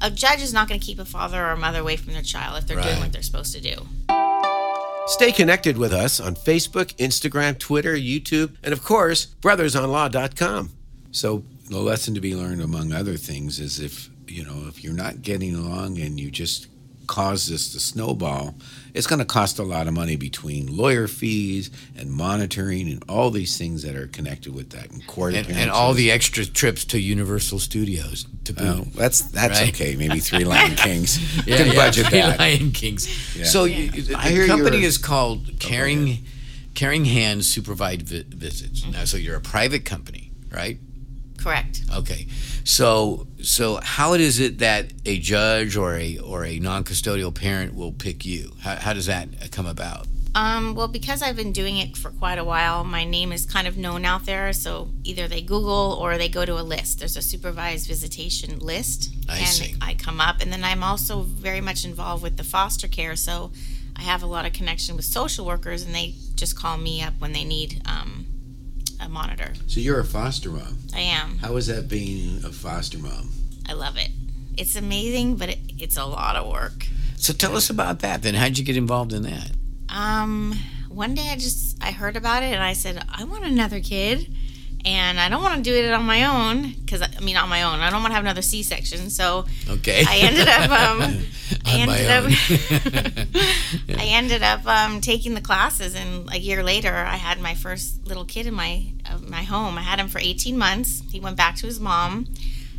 a 0.00 0.10
judge 0.10 0.42
is 0.42 0.52
not 0.52 0.68
going 0.68 0.80
to 0.80 0.86
keep 0.86 0.98
a 0.98 1.04
father 1.04 1.44
or 1.44 1.50
a 1.50 1.56
mother 1.56 1.80
away 1.80 1.96
from 1.96 2.12
their 2.12 2.22
child 2.22 2.58
if 2.58 2.66
they're 2.66 2.80
doing 2.80 3.00
what 3.00 3.12
they're 3.12 3.22
supposed 3.22 3.54
to 3.54 3.60
do. 3.60 3.86
Stay 5.06 5.30
connected 5.30 5.78
with 5.78 5.92
us 5.92 6.18
on 6.18 6.34
Facebook, 6.34 6.94
Instagram, 6.96 7.58
Twitter, 7.58 7.94
YouTube, 7.94 8.56
and 8.64 8.72
of 8.72 8.84
course, 8.84 9.28
brothersonlaw.com. 9.40 10.70
So 11.12 11.44
the 11.70 11.78
lesson 11.78 12.14
to 12.14 12.20
be 12.20 12.34
learned, 12.34 12.60
among 12.60 12.92
other 12.92 13.16
things, 13.16 13.60
is 13.60 13.78
if 13.78 14.10
you 14.26 14.44
know 14.44 14.64
if 14.68 14.82
you're 14.82 14.92
not 14.92 15.22
getting 15.22 15.54
along 15.54 15.98
and 15.98 16.18
you 16.18 16.30
just 16.30 16.66
cause 17.06 17.48
this 17.48 17.72
to 17.72 17.80
snowball, 17.80 18.54
it's 18.94 19.06
going 19.06 19.18
to 19.18 19.24
cost 19.24 19.58
a 19.58 19.62
lot 19.62 19.86
of 19.86 19.94
money 19.94 20.16
between 20.16 20.74
lawyer 20.74 21.06
fees 21.06 21.70
and 21.96 22.10
monitoring 22.10 22.88
and 22.88 23.02
all 23.08 23.30
these 23.30 23.56
things 23.58 23.82
that 23.82 23.94
are 23.96 24.06
connected 24.06 24.54
with 24.54 24.70
that 24.70 24.90
and 24.90 25.06
court 25.06 25.34
and, 25.34 25.48
and 25.50 25.70
all 25.70 25.92
the 25.92 26.10
extra 26.10 26.44
trips 26.44 26.84
to 26.86 26.98
Universal 26.98 27.58
Studios 27.58 28.26
to 28.44 28.54
oh, 28.58 28.76
boot. 28.76 28.86
Oh, 28.88 28.98
that's 28.98 29.22
that's 29.22 29.60
Right. 29.60 29.68
okay. 29.68 29.96
Maybe 29.96 30.20
three 30.20 30.44
Lion 30.44 30.74
Kings. 30.76 31.18
Yeah, 31.46 31.58
can 31.58 31.66
yeah, 31.68 31.74
budget 31.74 32.06
Three 32.06 32.20
that. 32.20 32.38
Lion 32.38 32.72
Kings. 32.72 33.08
So 33.50 33.64
you, 33.64 33.90
the 33.90 34.16
I 34.16 34.46
company 34.46 34.84
is 34.84 34.98
called 34.98 35.58
Caring 35.60 36.24
Caring 36.74 37.04
Hands 37.06 37.46
Supervised 37.46 38.02
Vi- 38.02 38.24
Visits. 38.28 38.86
Now, 38.86 39.04
so 39.04 39.16
you're 39.16 39.36
a 39.36 39.40
private 39.40 39.84
company, 39.84 40.30
right? 40.50 40.78
Correct. 41.46 41.82
Okay. 41.94 42.26
So 42.64 43.28
so 43.40 43.78
how 43.80 44.14
is 44.14 44.40
it 44.40 44.58
that 44.58 44.86
a 45.04 45.20
judge 45.20 45.76
or 45.76 45.94
a 45.94 46.18
or 46.18 46.44
a 46.44 46.58
non-custodial 46.58 47.32
parent 47.32 47.76
will 47.76 47.92
pick 47.92 48.26
you? 48.26 48.50
How, 48.62 48.74
how 48.74 48.92
does 48.92 49.06
that 49.06 49.28
come 49.52 49.66
about? 49.66 50.08
Um, 50.34 50.74
well, 50.74 50.88
because 50.88 51.22
I've 51.22 51.36
been 51.36 51.52
doing 51.52 51.76
it 51.76 51.96
for 51.96 52.10
quite 52.10 52.38
a 52.38 52.44
while, 52.44 52.82
my 52.82 53.04
name 53.04 53.30
is 53.30 53.46
kind 53.46 53.68
of 53.68 53.76
known 53.78 54.04
out 54.04 54.26
there. 54.26 54.52
So 54.52 54.90
either 55.04 55.28
they 55.28 55.40
Google 55.40 55.96
or 56.00 56.18
they 56.18 56.28
go 56.28 56.44
to 56.44 56.54
a 56.60 56.64
list. 56.64 56.98
There's 56.98 57.16
a 57.16 57.22
supervised 57.22 57.86
visitation 57.86 58.58
list, 58.58 59.14
I 59.28 59.38
and 59.38 59.46
see. 59.46 59.76
I 59.80 59.94
come 59.94 60.20
up. 60.20 60.40
And 60.40 60.52
then 60.52 60.64
I'm 60.64 60.82
also 60.82 61.20
very 61.20 61.60
much 61.60 61.84
involved 61.84 62.24
with 62.24 62.36
the 62.38 62.44
foster 62.44 62.88
care. 62.88 63.14
So 63.14 63.52
I 63.94 64.02
have 64.02 64.24
a 64.24 64.26
lot 64.26 64.46
of 64.46 64.52
connection 64.52 64.96
with 64.96 65.04
social 65.04 65.46
workers, 65.46 65.84
and 65.84 65.94
they 65.94 66.16
just 66.34 66.56
call 66.56 66.76
me 66.76 67.02
up 67.02 67.14
when 67.18 67.32
they 67.32 67.44
need 67.44 67.80
um, 67.86 68.25
a 69.00 69.08
monitor. 69.08 69.52
So 69.66 69.80
you're 69.80 70.00
a 70.00 70.04
foster 70.04 70.50
mom. 70.50 70.78
I 70.94 71.00
am. 71.00 71.38
How 71.38 71.56
is 71.56 71.66
that 71.66 71.88
being 71.88 72.44
a 72.44 72.50
foster 72.50 72.98
mom? 72.98 73.30
I 73.68 73.72
love 73.72 73.96
it. 73.96 74.10
It's 74.56 74.76
amazing, 74.76 75.36
but 75.36 75.50
it, 75.50 75.58
it's 75.78 75.96
a 75.96 76.04
lot 76.04 76.36
of 76.36 76.50
work. 76.50 76.86
So 77.16 77.32
tell 77.32 77.56
us 77.56 77.70
about 77.70 78.00
that. 78.00 78.22
Then 78.22 78.34
how'd 78.34 78.58
you 78.58 78.64
get 78.64 78.76
involved 78.76 79.12
in 79.12 79.22
that? 79.22 79.50
Um, 79.88 80.54
one 80.88 81.14
day 81.14 81.28
I 81.30 81.36
just 81.36 81.82
I 81.82 81.90
heard 81.90 82.16
about 82.16 82.42
it 82.42 82.52
and 82.52 82.62
I 82.62 82.72
said 82.72 83.04
I 83.08 83.24
want 83.24 83.44
another 83.44 83.80
kid, 83.80 84.32
and 84.86 85.18
I 85.20 85.28
don't 85.28 85.42
want 85.42 85.56
to 85.56 85.62
do 85.62 85.74
it 85.76 85.92
on 85.92 86.04
my 86.04 86.24
own 86.24 86.72
because 86.80 87.02
I 87.02 87.20
mean 87.20 87.36
on 87.36 87.48
my 87.48 87.62
own 87.64 87.80
I 87.80 87.90
don't 87.90 88.00
want 88.02 88.12
to 88.12 88.14
have 88.14 88.24
another 88.24 88.40
C-section. 88.42 89.10
So 89.10 89.44
Okay. 89.68 90.04
I 90.08 90.16
ended 90.18 90.48
up 90.48 90.70
um, 90.70 91.00
I 91.66 91.78
ended 91.84 92.08
up 92.10 92.24
I 93.98 94.04
ended 94.06 94.42
up 94.42 94.66
um, 94.66 95.00
taking 95.00 95.34
the 95.34 95.40
classes, 95.40 95.94
and 95.94 96.30
a 96.32 96.38
year 96.38 96.62
later 96.62 96.94
I 96.94 97.16
had 97.16 97.40
my 97.40 97.54
first 97.54 98.06
little 98.06 98.24
kid 98.24 98.46
in 98.46 98.54
my 98.54 98.86
uh, 99.04 99.18
my 99.26 99.42
home. 99.42 99.76
I 99.78 99.82
had 99.82 99.98
him 99.98 100.08
for 100.08 100.18
18 100.18 100.56
months. 100.56 101.02
He 101.10 101.20
went 101.20 101.36
back 101.36 101.56
to 101.56 101.66
his 101.66 101.80
mom. 101.80 102.26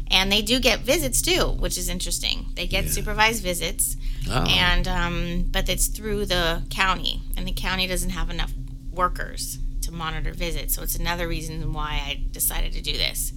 And 0.09 0.31
they 0.31 0.41
do 0.41 0.61
get 0.61 0.79
visits 0.85 1.21
too, 1.21 1.47
which 1.59 1.77
is 1.77 1.89
interesting. 1.89 2.45
They 2.55 2.65
get 2.65 2.87
supervised 2.89 3.43
visits, 3.43 3.97
Oh. 4.29 4.45
and 4.47 4.87
um, 4.87 5.45
but 5.51 5.67
it's 5.67 5.87
through 5.87 6.27
the 6.27 6.61
county, 6.69 7.23
and 7.35 7.45
the 7.45 7.51
county 7.51 7.87
doesn't 7.87 8.11
have 8.11 8.29
enough 8.29 8.53
workers 8.89 9.57
to 9.87 9.93
monitor 9.93 10.31
visits. 10.33 10.75
So 10.75 10.83
it's 10.83 10.95
another 10.95 11.27
reason 11.27 11.73
why 11.73 12.01
I 12.05 12.21
decided 12.31 12.73
to 12.73 12.81
do 12.81 12.93
this. 12.93 13.33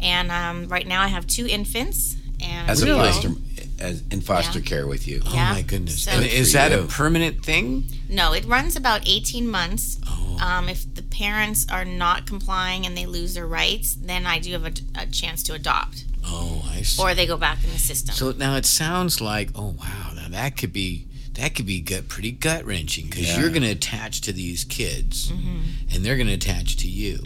And 0.00 0.30
um, 0.30 0.68
right 0.68 0.86
now 0.86 1.02
I 1.02 1.08
have 1.08 1.26
two 1.26 1.46
infants. 1.46 2.16
And 2.40 2.70
As 2.70 2.82
a 2.82 2.86
foster, 2.86 3.30
as 3.80 4.02
in 4.12 4.20
foster 4.20 4.60
Yeah. 4.60 4.64
care 4.64 4.86
with 4.86 5.08
you. 5.08 5.22
Oh 5.26 5.34
Yeah. 5.34 5.52
my 5.54 5.62
goodness! 5.62 6.04
So- 6.04 6.12
and 6.12 6.24
is 6.24 6.52
for 6.52 6.58
that 6.58 6.72
a 6.72 6.84
permanent 6.84 7.44
thing? 7.44 7.84
No, 8.08 8.32
it 8.32 8.44
runs 8.44 8.76
about 8.76 9.02
18 9.08 9.48
months. 9.50 9.98
Oh. 10.06 10.38
Um, 10.40 10.68
if 10.68 10.94
the 10.94 11.02
parents 11.02 11.66
are 11.68 11.84
not 11.84 12.26
complying 12.26 12.86
and 12.86 12.96
they 12.96 13.06
lose 13.06 13.34
their 13.34 13.46
rights, 13.46 13.96
then 14.00 14.24
I 14.24 14.38
do 14.38 14.52
have 14.52 14.64
a, 14.64 14.72
a 14.94 15.06
chance 15.06 15.42
to 15.44 15.54
adopt, 15.54 16.04
Oh, 16.24 16.64
I 16.70 16.82
see. 16.82 17.02
or 17.02 17.12
they 17.12 17.26
go 17.26 17.36
back 17.36 17.64
in 17.64 17.70
the 17.72 17.78
system. 17.80 18.14
So 18.14 18.30
now 18.30 18.54
it 18.54 18.66
sounds 18.66 19.20
like, 19.20 19.50
oh 19.56 19.74
wow, 19.80 20.12
now 20.14 20.28
that 20.28 20.56
could 20.56 20.72
be 20.72 21.06
that 21.38 21.54
could 21.54 21.66
be 21.66 21.80
gut, 21.80 22.08
pretty 22.08 22.30
gut 22.32 22.64
wrenching 22.66 23.06
because 23.06 23.26
Yeah. 23.28 23.40
you're 23.40 23.50
going 23.50 23.62
to 23.62 23.70
attach 23.70 24.20
to 24.22 24.32
these 24.32 24.64
kids, 24.64 25.30
Mm-hmm. 25.32 25.60
and 25.94 26.04
they're 26.04 26.16
going 26.16 26.26
to 26.28 26.34
attach 26.34 26.76
to 26.78 26.88
you. 26.88 27.24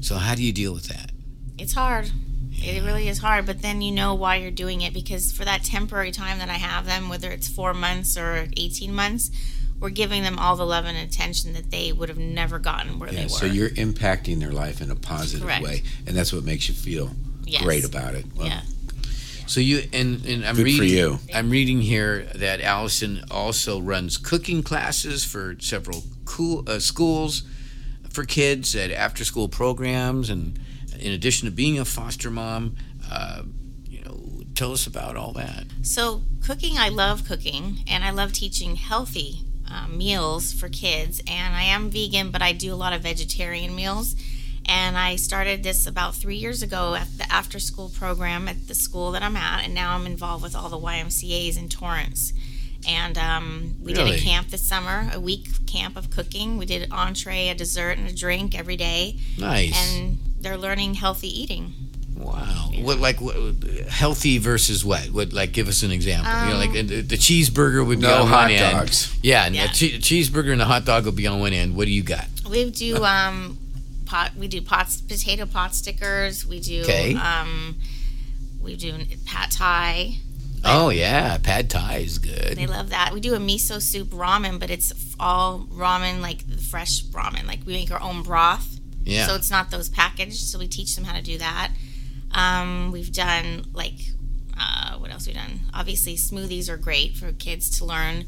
So 0.00 0.16
how 0.16 0.34
do 0.34 0.42
you 0.44 0.52
deal 0.52 0.72
with 0.72 0.86
that? 0.88 1.10
it's 1.58 1.72
hard. 1.72 2.10
It 2.52 2.82
really 2.84 3.08
is 3.08 3.18
hard, 3.18 3.46
but 3.46 3.62
then 3.62 3.80
you 3.82 3.90
know 3.92 4.14
why 4.14 4.36
you're 4.36 4.50
doing 4.50 4.82
it 4.82 4.92
because 4.92 5.32
for 5.32 5.44
that 5.46 5.64
temporary 5.64 6.10
time 6.12 6.38
that 6.38 6.48
I 6.50 6.54
have 6.54 6.84
them, 6.86 7.08
whether 7.08 7.30
it's 7.30 7.48
four 7.48 7.72
months 7.72 8.16
or 8.18 8.48
18 8.56 8.94
months, 8.94 9.30
we're 9.80 9.90
giving 9.90 10.22
them 10.22 10.38
all 10.38 10.56
the 10.56 10.66
love 10.66 10.84
and 10.86 10.96
attention 10.98 11.52
that 11.54 11.70
they 11.70 11.92
would 11.92 12.08
have 12.10 12.18
never 12.18 12.58
gotten 12.58 12.98
where 12.98 13.10
Yeah, 13.10 13.20
they 13.20 13.22
were. 13.24 13.28
so 13.30 13.46
you're 13.46 13.70
impacting 13.70 14.38
their 14.40 14.52
life 14.52 14.80
in 14.82 14.90
a 14.90 14.96
positive 14.96 15.46
Correct. 15.46 15.62
way, 15.64 15.82
and 16.06 16.16
that's 16.16 16.32
what 16.32 16.44
makes 16.44 16.68
you 16.68 16.74
feel 16.74 17.14
Yes. 17.46 17.62
great 17.62 17.84
about 17.84 18.14
it. 18.14 18.26
Well, 18.34 18.46
yeah. 18.48 18.60
So 19.46 19.60
you 19.60 19.88
and 19.92 20.24
and 20.26 20.44
I'm 20.44 20.56
Good 20.56 20.62
for 20.62 20.82
reading. 20.82 20.88
you. 20.88 21.18
I'm 21.34 21.50
reading 21.50 21.80
here 21.80 22.24
that 22.34 22.60
Allison 22.60 23.22
also 23.30 23.80
runs 23.80 24.16
cooking 24.16 24.62
classes 24.62 25.24
for 25.24 25.56
several 25.60 26.02
cool 26.24 26.64
uh, 26.68 26.78
schools 26.80 27.44
for 28.10 28.24
kids 28.24 28.74
at 28.74 28.90
after 28.90 29.24
school 29.24 29.48
programs, 29.48 30.30
and 30.30 30.58
in 30.98 31.12
addition 31.12 31.48
to 31.48 31.54
being 31.54 31.78
a 31.78 31.84
foster 31.84 32.30
mom, 32.30 32.76
uh, 33.10 33.42
you 33.86 34.02
know, 34.02 34.42
tell 34.54 34.72
us 34.72 34.86
about 34.86 35.16
all 35.16 35.32
that. 35.32 35.64
So, 35.82 36.22
cooking, 36.44 36.78
I 36.78 36.88
love 36.88 37.26
cooking 37.26 37.84
and 37.86 38.04
I 38.04 38.10
love 38.10 38.32
teaching 38.32 38.76
healthy 38.76 39.40
um, 39.70 39.98
meals 39.98 40.52
for 40.52 40.68
kids. 40.68 41.20
And 41.28 41.54
I 41.54 41.64
am 41.64 41.90
vegan, 41.90 42.30
but 42.30 42.42
I 42.42 42.52
do 42.52 42.72
a 42.72 42.76
lot 42.76 42.92
of 42.92 43.02
vegetarian 43.02 43.74
meals. 43.74 44.16
And 44.68 44.98
I 44.98 45.16
started 45.16 45.62
this 45.62 45.86
about 45.86 46.14
three 46.16 46.36
years 46.36 46.62
ago 46.62 46.94
at 46.94 47.06
the 47.18 47.32
after 47.32 47.58
school 47.58 47.88
program 47.88 48.48
at 48.48 48.66
the 48.68 48.74
school 48.74 49.12
that 49.12 49.22
I'm 49.22 49.36
at. 49.36 49.64
And 49.64 49.74
now 49.74 49.94
I'm 49.94 50.06
involved 50.06 50.42
with 50.42 50.56
all 50.56 50.68
the 50.68 50.78
YMCAs 50.78 51.56
in 51.56 51.68
Torrance. 51.68 52.32
And 52.88 53.16
um, 53.18 53.74
we 53.82 53.92
did 53.92 54.06
a 54.08 54.18
camp 54.18 54.48
this 54.48 54.66
summer, 54.66 55.08
a 55.12 55.18
week 55.20 55.48
camp 55.66 55.96
of 55.96 56.10
cooking. 56.10 56.56
We 56.58 56.66
did 56.66 56.82
an 56.82 56.92
entree, 56.92 57.48
a 57.48 57.54
dessert, 57.54 57.98
and 57.98 58.08
a 58.08 58.14
drink 58.14 58.56
every 58.58 58.76
day. 58.76 59.16
Nice. 59.38 59.74
And 59.94 60.18
they're 60.40 60.56
learning 60.58 60.94
healthy 60.94 61.28
eating. 61.28 61.72
Wow. 62.16 62.70
What 62.78 62.98
like 62.98 63.20
what, 63.20 63.36
healthy 63.88 64.38
versus 64.38 64.84
what? 64.84 65.06
What 65.10 65.32
like 65.32 65.52
give 65.52 65.68
us 65.68 65.82
an 65.82 65.90
example? 65.90 66.32
you 66.44 66.50
know, 66.52 66.58
like 66.58 66.70
uh, 66.70 66.82
the, 66.86 67.00
the 67.02 67.16
cheeseburger 67.16 67.86
would 67.86 67.98
be 68.00 68.06
No 68.06 68.22
on 68.22 68.28
hot 68.28 68.42
one 68.44 68.50
end. 68.52 68.76
dogs. 68.78 69.16
Yeah, 69.22 69.46
Yeah. 69.48 69.66
the 69.66 69.72
che- 69.72 69.98
cheeseburger 69.98 70.52
and 70.52 70.60
the 70.60 70.64
hot 70.64 70.84
dog 70.84 71.04
will 71.04 71.12
be 71.12 71.26
on 71.26 71.40
one 71.40 71.52
end. 71.52 71.76
What 71.76 71.84
do 71.86 71.90
you 71.92 72.02
got? 72.02 72.26
We 72.48 72.70
do 72.70 73.04
um 73.04 73.58
pot 74.06 74.32
we 74.36 74.48
do 74.48 74.62
pots 74.62 75.00
potato 75.00 75.44
pot 75.46 75.74
stickers. 75.74 76.46
We 76.46 76.60
do 76.60 76.82
Okay. 76.82 77.14
um 77.14 77.76
we 78.60 78.76
do 78.76 78.94
pat 79.26 79.50
thai. 79.50 80.18
Oh 80.64 80.88
yeah, 80.88 81.38
pad 81.38 81.70
thai 81.70 81.98
is 81.98 82.18
good. 82.18 82.56
They 82.56 82.66
love 82.66 82.90
that. 82.90 83.12
We 83.12 83.20
do 83.20 83.34
a 83.34 83.38
miso 83.38 83.80
soup 83.80 84.08
ramen, 84.08 84.58
but 84.58 84.70
it's 84.70 84.92
all 85.20 85.66
ramen 85.70 86.20
like 86.20 86.40
fresh 86.60 87.04
ramen. 87.04 87.46
Like 87.46 87.60
we 87.66 87.74
make 87.74 87.90
our 87.92 88.00
own 88.02 88.22
broth. 88.22 88.80
Yeah. 89.04 89.26
So 89.26 89.36
it's 89.36 89.50
not 89.50 89.70
those 89.70 89.88
packaged. 89.88 90.40
So 90.48 90.58
we 90.58 90.66
teach 90.66 90.96
them 90.96 91.04
how 91.04 91.14
to 91.16 91.22
do 91.22 91.38
that. 91.38 91.70
Um, 92.32 92.90
we've 92.90 93.12
done 93.12 93.66
like 93.72 93.94
uh, 94.58 94.96
what 94.98 95.12
else 95.12 95.26
we 95.28 95.32
done? 95.34 95.60
Obviously 95.72 96.16
smoothies 96.16 96.68
are 96.68 96.76
great 96.76 97.14
for 97.16 97.30
kids 97.32 97.78
to 97.78 97.84
learn. 97.84 98.24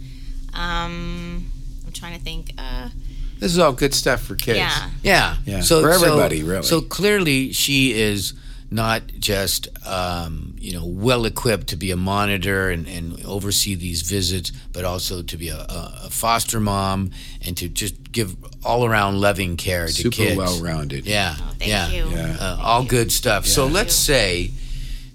Um, 0.54 1.50
I'm 1.86 1.92
trying 1.92 2.16
to 2.16 2.22
think. 2.24 2.52
Uh, 2.58 2.90
this 3.38 3.52
is 3.52 3.58
all 3.58 3.72
good 3.72 3.94
stuff 3.94 4.22
for 4.22 4.34
kids. 4.34 4.58
yeah. 4.58 4.90
Yeah. 5.02 5.36
Yeah, 5.46 5.60
So 5.60 5.80
for 5.82 5.92
so- 5.92 6.04
everybody, 6.04 6.42
really. 6.42 6.62
So 6.62 6.80
clearly, 6.80 7.52
she 7.52 7.92
is 7.92 8.34
not 8.70 9.00
just 9.18 9.68
um, 9.86 10.54
you 10.60 10.72
know 10.74 10.84
well 10.84 11.24
equipped 11.24 11.68
to 11.68 11.76
be 11.76 11.90
a 11.90 11.96
monitor 11.96 12.68
and, 12.68 12.86
and 12.86 13.24
oversee 13.24 13.74
these 13.74 14.02
visits, 14.02 14.50
but 14.72 14.84
also 14.84 15.22
to 15.22 15.36
be 15.38 15.48
a, 15.48 15.56
a, 15.56 16.00
a 16.04 16.10
foster 16.10 16.60
mom 16.60 17.10
and 17.46 17.56
to 17.56 17.68
just 17.68 18.12
give 18.12 18.36
all 18.64 18.84
around 18.84 19.20
loving 19.20 19.56
care 19.56 19.86
to 19.86 19.92
Super 19.92 20.10
kids. 20.16 20.36
well-rounded. 20.36 21.06
Yeah. 21.06 21.34
Oh, 21.38 21.54
thank 21.58 21.70
yeah. 21.70 21.88
you. 21.88 22.08
Yeah. 22.10 22.36
Uh, 22.38 22.58
all 22.60 22.84
good 22.84 23.10
stuff. 23.10 23.46
So 23.46 23.66
Yeah. 23.66 23.72
let's 23.72 23.94
say 23.94 24.50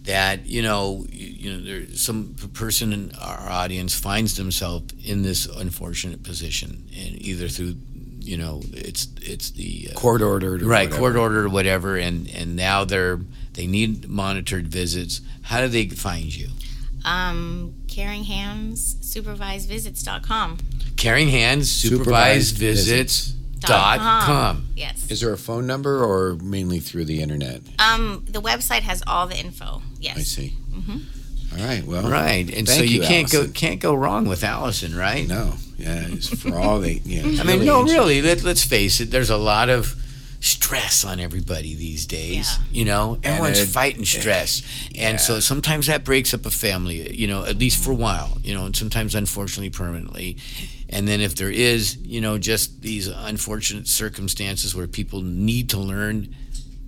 that 0.05 0.47
you 0.47 0.61
know 0.63 1.05
you, 1.11 1.27
you 1.27 1.53
know 1.53 1.63
there 1.63 1.95
some 1.95 2.35
person 2.53 2.91
in 2.91 3.11
our 3.21 3.47
audience 3.49 3.93
finds 3.93 4.35
themselves 4.35 4.93
in 5.05 5.21
this 5.21 5.45
unfortunate 5.45 6.23
position, 6.23 6.85
and 6.97 7.21
either 7.21 7.47
through 7.47 7.75
you 8.23 8.37
know 8.37 8.61
it's 8.71 9.07
it's 9.21 9.51
the 9.51 9.89
uh, 9.91 9.93
Court 9.95 10.21
ordered. 10.21 10.61
Or 10.63 10.65
right 10.65 10.87
whatever. 10.89 10.99
court 10.99 11.15
order 11.15 11.45
or 11.45 11.49
whatever, 11.49 11.97
and 11.97 12.29
and 12.29 12.55
now 12.55 12.83
they're 12.85 13.19
they 13.53 13.67
need 13.67 14.07
monitored 14.09 14.67
visits. 14.67 15.21
How 15.43 15.61
do 15.61 15.67
they 15.67 15.87
find 15.87 16.35
you? 16.35 16.49
Um, 17.05 17.73
caring 17.87 18.23
hands 18.23 18.95
supervisevisits.com. 18.95 20.57
Caring 20.95 21.29
Hands 21.29 21.69
Supervised 21.69 22.55
Supervised 22.55 22.57
Visits 22.57 23.33
dot 23.59 23.99
com. 23.99 24.67
Yes. 24.75 25.09
Is 25.11 25.21
there 25.21 25.33
a 25.33 25.37
phone 25.37 25.67
number 25.67 26.03
or 26.03 26.35
mainly 26.35 26.79
through 26.79 27.05
the 27.05 27.21
internet? 27.21 27.61
Um, 27.79 28.25
the 28.29 28.41
website 28.41 28.81
has 28.81 29.03
all 29.07 29.27
the 29.27 29.37
info. 29.37 29.81
Yes. 29.99 30.17
I 30.17 30.21
see. 30.21 30.53
All 31.51 31.65
right. 31.65 31.83
Well, 31.85 32.09
Right, 32.09 32.51
and 32.51 32.67
so 32.67 32.81
you, 32.81 33.01
you, 33.01 33.07
can't 33.07 33.31
go 33.31 33.47
can't 33.47 33.79
go 33.79 33.93
wrong 33.93 34.27
with 34.27 34.43
Allison, 34.43 34.95
right? 34.95 35.27
No. 35.27 35.53
Yeah. 35.83 36.07
It's 36.09 36.41
for 36.41 36.57
all 36.57 36.79
they. 36.79 37.01
Yeah. 37.03 37.41
I 37.41 37.43
mean, 37.43 37.65
no, 37.65 37.83
really. 37.83 38.21
Let, 38.21 38.43
let's 38.43 38.63
face 38.63 38.99
it. 39.01 39.11
There's 39.11 39.29
a 39.29 39.37
lot 39.37 39.69
of 39.69 39.95
stress 40.39 41.05
on 41.05 41.19
everybody 41.19 41.75
these 41.75 42.05
days. 42.05 42.57
Yeah. 42.57 42.79
You 42.79 42.85
know, 42.85 43.19
everyone's 43.23 43.59
it- 43.59 43.67
fighting 43.67 44.05
stress, 44.05 44.61
and 44.95 45.19
so 45.19 45.39
sometimes 45.39 45.87
that 45.87 46.03
breaks 46.03 46.33
up 46.33 46.45
a 46.45 46.51
family. 46.51 47.15
You 47.15 47.27
know, 47.27 47.45
at 47.45 47.57
least 47.57 47.83
for 47.83 47.91
a 47.91 47.95
mm. 47.95 47.99
while. 47.99 48.37
You 48.43 48.53
know, 48.53 48.65
and 48.65 48.75
sometimes 48.75 49.15
unfortunately 49.15 49.69
permanently. 49.69 50.37
And 50.89 51.07
then 51.07 51.21
if 51.21 51.35
there 51.35 51.49
is, 51.49 51.97
you 51.97 52.21
know, 52.21 52.37
just 52.37 52.81
these 52.83 53.07
unfortunate 53.07 53.87
circumstances 53.87 54.75
where 54.75 54.85
people 54.85 55.21
need 55.21 55.69
to 55.69 55.79
learn 55.79 56.35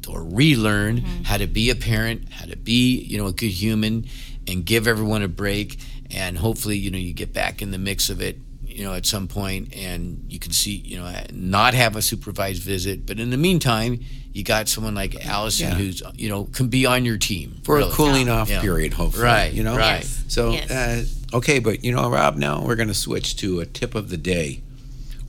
or 0.08 0.24
relearn 0.24 1.02
mm-hmm. 1.02 1.24
how 1.24 1.38
to 1.38 1.48
be 1.48 1.72
a 1.72 1.76
parent, 1.76 2.32
how 2.32 2.46
to 2.46 2.56
be, 2.56 3.00
you 3.00 3.18
know, 3.18 3.26
a 3.26 3.32
good 3.32 3.50
human, 3.50 4.06
and 4.48 4.64
give 4.64 4.88
everyone 4.88 5.24
a 5.24 5.28
break. 5.28 5.80
And 6.12 6.38
hopefully, 6.38 6.78
you 6.78 6.92
know, 6.92 7.00
you 7.00 7.14
get 7.14 7.34
back 7.34 7.64
in 7.64 7.72
the 7.72 7.80
mix 7.80 8.12
of 8.12 8.22
it, 8.22 8.38
you 8.76 8.84
know, 8.84 8.94
at 8.94 9.06
some 9.06 9.28
point, 9.28 9.74
and 9.74 10.26
you 10.28 10.38
can 10.38 10.52
see, 10.52 10.76
you 10.76 10.98
know, 10.98 11.10
not 11.32 11.74
have 11.74 11.96
a 11.96 12.02
supervised 12.02 12.62
visit. 12.62 13.06
But 13.06 13.20
in 13.20 13.30
the 13.30 13.38
meantime, 13.38 14.00
you 14.34 14.44
got 14.44 14.68
someone 14.68 14.94
like 14.94 15.26
Allison 15.26 15.70
Yeah. 15.70 15.76
who's, 15.76 16.04
you 16.16 16.28
know, 16.28 16.44
can 16.46 16.68
be 16.68 16.86
on 16.86 17.06
your 17.06 17.18
team 17.18 17.62
for 17.64 17.78
really. 17.78 17.90
a 17.92 17.94
cooling 17.94 18.28
off 18.30 18.50
Yeah. 18.50 18.60
period, 18.60 18.94
hopefully. 18.94 19.24
Right, 19.24 19.54
You 19.54 19.64
know. 19.64 19.78
right. 19.78 20.02
Yes. 20.04 20.24
So, 20.28 20.52
Yes. 20.52 20.70
uh, 20.72 21.38
okay, 21.38 21.60
but 21.60 21.86
you 21.86 21.94
know, 21.94 22.10
Rob, 22.10 22.36
now 22.36 22.62
we're 22.66 22.76
going 22.76 22.90
to 22.90 22.94
switch 22.94 23.38
to 23.38 23.62
a 23.62 23.66
tip 23.66 23.96
of 23.96 24.10
the 24.10 24.18
day, 24.18 24.60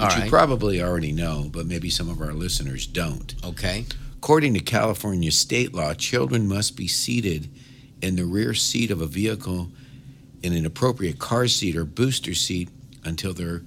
which 0.01 0.11
All 0.13 0.25
you 0.25 0.29
probably 0.29 0.83
already 0.83 1.13
know, 1.13 1.49
but 1.53 1.67
maybe 1.67 1.89
some 1.89 2.11
of 2.11 2.21
our 2.21 2.33
listeners 2.35 2.85
don't. 2.87 3.33
Okay. 3.45 3.85
According 4.17 4.55
to 4.55 4.61
California 4.61 5.31
state 5.31 5.73
law, 5.73 5.95
children 5.95 6.49
must 6.49 6.75
be 6.77 6.89
seated 6.89 7.49
in 8.03 8.17
the 8.17 8.25
rear 8.25 8.55
seat 8.55 8.91
of 8.91 9.01
a 9.01 9.07
vehicle 9.07 9.71
in 10.43 10.53
an 10.53 10.67
appropriate 10.67 11.21
car 11.21 11.47
seat 11.47 11.77
or 11.77 11.85
booster 11.85 12.35
seat 12.35 12.69
until 13.07 13.33
they're 13.33 13.63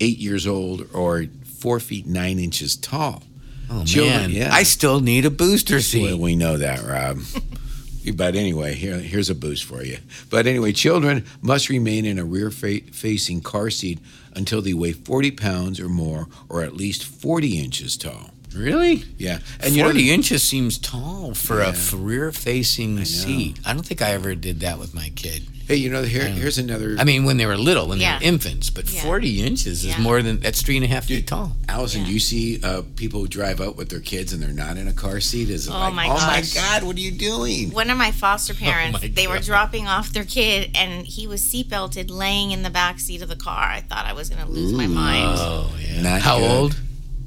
eight 0.00 0.18
years 0.18 0.46
old 0.46 0.86
or 0.92 1.26
four 1.58 1.78
feet 1.80 2.06
nine 2.06 2.38
inches 2.38 2.76
tall. 2.76 3.22
Oh 3.70 3.84
Children- 3.84 4.16
man, 4.16 4.30
yeah. 4.30 4.50
I 4.52 4.64
still 4.64 5.00
need 5.00 5.24
a 5.24 5.30
booster 5.30 5.80
seat. 5.80 6.02
Well, 6.02 6.18
we 6.18 6.36
know 6.36 6.56
that, 6.58 6.82
Rob. 6.84 7.20
but 8.16 8.34
anyway, 8.34 8.74
here, 8.74 8.98
here's 8.98 9.30
a 9.30 9.34
boost 9.34 9.64
for 9.64 9.82
you. 9.84 9.98
But 10.28 10.46
anyway, 10.46 10.72
children 10.72 11.24
must 11.40 11.68
remain 11.68 12.04
in 12.04 12.18
a 12.18 12.24
rear 12.24 12.50
fa- 12.50 12.80
facing 12.92 13.40
car 13.40 13.70
seat 13.70 13.98
until 14.34 14.60
they 14.60 14.74
weigh 14.74 14.92
40 14.92 15.30
pounds 15.32 15.78
or 15.80 15.88
more 15.88 16.26
or 16.48 16.62
at 16.62 16.74
least 16.74 17.04
40 17.04 17.58
inches 17.58 17.96
tall. 17.96 18.30
really? 18.54 19.04
Yeah. 19.16 19.38
And 19.60 19.74
you 19.74 19.82
know, 19.82 19.88
40 19.88 20.10
inches 20.10 20.42
seems 20.42 20.76
tall 20.78 21.32
for 21.32 21.60
Yeah. 21.62 21.74
a 21.92 21.96
rear-facing 21.96 23.02
seat. 23.06 23.58
I 23.64 23.72
don't 23.72 23.86
think 23.86 24.02
I 24.02 24.10
ever 24.12 24.34
did 24.34 24.60
that 24.60 24.78
with 24.78 24.92
my 24.94 25.10
kid. 25.14 25.44
Hey, 25.72 25.78
you 25.78 25.88
know, 25.88 26.02
here, 26.02 26.24
here's 26.26 26.58
another. 26.58 26.96
I 26.98 27.04
mean, 27.04 27.24
when 27.24 27.38
they 27.38 27.46
were 27.46 27.56
little, 27.56 27.88
when 27.88 27.98
Yeah. 27.98 28.18
they 28.18 28.26
were 28.26 28.28
infants, 28.34 28.68
but 28.68 28.86
Yeah. 28.92 29.00
40 29.04 29.40
inches 29.42 29.84
is 29.86 29.86
Yeah. 29.86 30.00
more 30.00 30.20
than 30.20 30.38
that's 30.38 30.60
three 30.60 30.76
and 30.76 30.84
a 30.84 30.86
half 30.86 31.06
feet 31.06 31.26
tall. 31.26 31.56
Allison, 31.66 32.02
Yeah. 32.02 32.08
do 32.08 32.12
you 32.12 32.20
see 32.20 32.60
uh, 32.62 32.82
people 32.94 33.20
who 33.20 33.26
drive 33.26 33.58
up 33.58 33.76
with 33.76 33.88
their 33.88 34.00
kids 34.00 34.34
and 34.34 34.42
they're 34.42 34.50
not 34.52 34.76
in 34.76 34.86
a 34.86 34.92
car 34.92 35.18
seat? 35.18 35.48
Is 35.48 35.68
it 35.68 35.70
Oh 35.70 35.78
like, 35.78 35.94
my 35.94 36.08
oh 36.08 36.14
my. 36.26 36.42
God, 36.54 36.82
what 36.82 36.96
are 36.96 37.00
you 37.00 37.10
doing? 37.10 37.70
One 37.70 37.88
of 37.88 37.96
my 37.96 38.10
foster 38.12 38.52
parents, 38.68 39.00
my 39.00 39.08
they 39.08 39.26
were 39.26 39.38
dropping 39.38 39.88
off 39.88 40.12
their 40.12 40.24
kid, 40.26 40.72
and 40.74 41.06
he 41.06 41.26
was 41.26 41.40
seatbelted, 41.42 42.10
laying 42.10 42.50
in 42.50 42.62
the 42.64 42.68
back 42.68 43.00
seat 43.00 43.22
of 43.22 43.30
the 43.30 43.36
car. 43.36 43.70
I 43.70 43.80
thought 43.80 44.04
I 44.04 44.12
was 44.12 44.28
going 44.28 44.44
to 44.44 44.52
lose 44.52 44.72
my 44.74 44.86
mind. 44.86 45.38
Oh, 45.40 45.70
yeah. 45.82 46.02
Not 46.02 46.20
How 46.20 46.38
good. 46.38 46.50
old? 46.50 46.76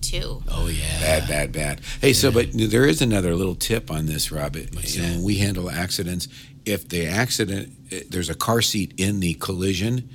Too. 0.10 0.44
Oh 0.50 0.68
yeah. 0.68 1.00
Bad, 1.00 1.28
bad, 1.28 1.52
bad. 1.52 1.82
Hey, 2.02 2.14
so 2.14 2.32
but 2.32 2.50
there 2.54 2.86
is 2.86 3.02
another 3.02 3.36
little 3.36 3.56
tip 3.56 3.92
on 3.92 4.06
this, 4.06 4.32
Robert. 4.32 4.74
You 4.86 5.02
know, 5.02 5.08
when 5.10 5.24
we 5.24 5.38
handle 5.38 5.70
accidents, 5.70 6.28
if 6.66 6.88
the 6.88 7.08
accident 7.08 7.74
eh, 7.92 8.02
there's 8.10 8.30
a 8.30 8.36
car 8.36 8.62
seat 8.62 8.94
in 8.98 9.20
the 9.20 9.36
collision, 9.36 10.10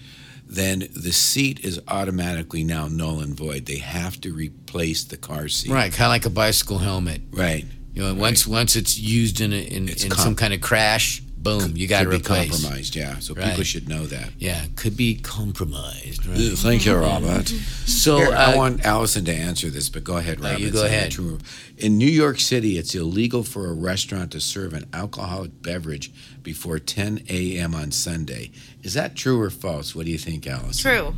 then 0.46 0.88
the 0.94 1.12
seat 1.12 1.60
is 1.64 1.80
automatically 1.88 2.64
now 2.64 2.88
null 2.88 3.20
and 3.20 3.36
void. 3.36 3.66
They 3.66 3.78
have 3.78 4.20
to 4.22 4.32
replace 4.32 5.04
the 5.04 5.16
car 5.16 5.48
seat. 5.48 5.70
Right, 5.70 5.92
kind 5.92 6.06
of 6.06 6.10
like 6.10 6.26
a 6.26 6.30
bicycle 6.30 6.78
helmet. 6.78 7.22
Right. 7.30 7.64
You 7.94 8.02
know, 8.02 8.14
once 8.14 8.46
once 8.46 8.76
it's 8.76 8.98
used 8.98 9.40
in 9.40 9.52
a, 9.52 9.56
in, 9.56 9.88
in 9.88 10.10
com- 10.10 10.18
some 10.18 10.34
kind 10.34 10.52
of 10.52 10.60
crash, 10.60 11.22
boom, 11.42 11.72
you 11.76 11.86
got 11.88 12.02
to 12.04 12.10
be 12.10 12.16
replace. 12.16 12.50
compromised. 12.50 12.94
Yeah. 12.96 13.18
So 13.18 13.34
Right. 13.34 13.48
people 13.50 13.64
should 13.64 13.88
know 13.88 14.06
that. 14.06 14.30
Yeah, 14.38 14.64
could 14.76 14.96
be 14.96 15.14
compromised. 15.16 16.26
Right? 16.26 16.38
Yeah, 16.38 16.54
Thank 16.54 16.84
you, 16.86 16.94
Robert. 16.94 17.48
So 17.86 18.18
Here, 18.18 18.28
I 18.32 18.52
uh, 18.52 18.56
want 18.56 18.84
Allison 18.84 19.24
to 19.24 19.32
answer 19.34 19.70
this, 19.70 19.88
but 19.88 20.04
go 20.04 20.16
ahead, 20.18 20.38
No, 20.40 20.50
Robert. 20.50 20.60
you 20.60 20.70
go 20.70 20.84
ahead. 20.84 21.10
true- 21.12 21.38
In 21.78 21.96
New 21.96 22.08
York 22.10 22.38
City, 22.40 22.76
it's 22.78 22.94
illegal 22.94 23.42
for 23.42 23.68
a 23.68 23.72
restaurant 23.72 24.30
to 24.32 24.40
serve 24.40 24.74
an 24.74 24.84
alcoholic 24.92 25.62
beverage 25.62 26.12
before 26.42 26.78
10 26.78 27.22
a.m. 27.30 27.74
on 27.74 27.90
Sunday. 27.90 28.50
Is 28.82 28.92
that 28.94 29.16
true 29.16 29.40
or 29.40 29.50
false? 29.50 29.94
What 29.94 30.04
do 30.06 30.12
you 30.12 30.18
think, 30.18 30.46
Allison? 30.46 30.82
True. 30.82 31.14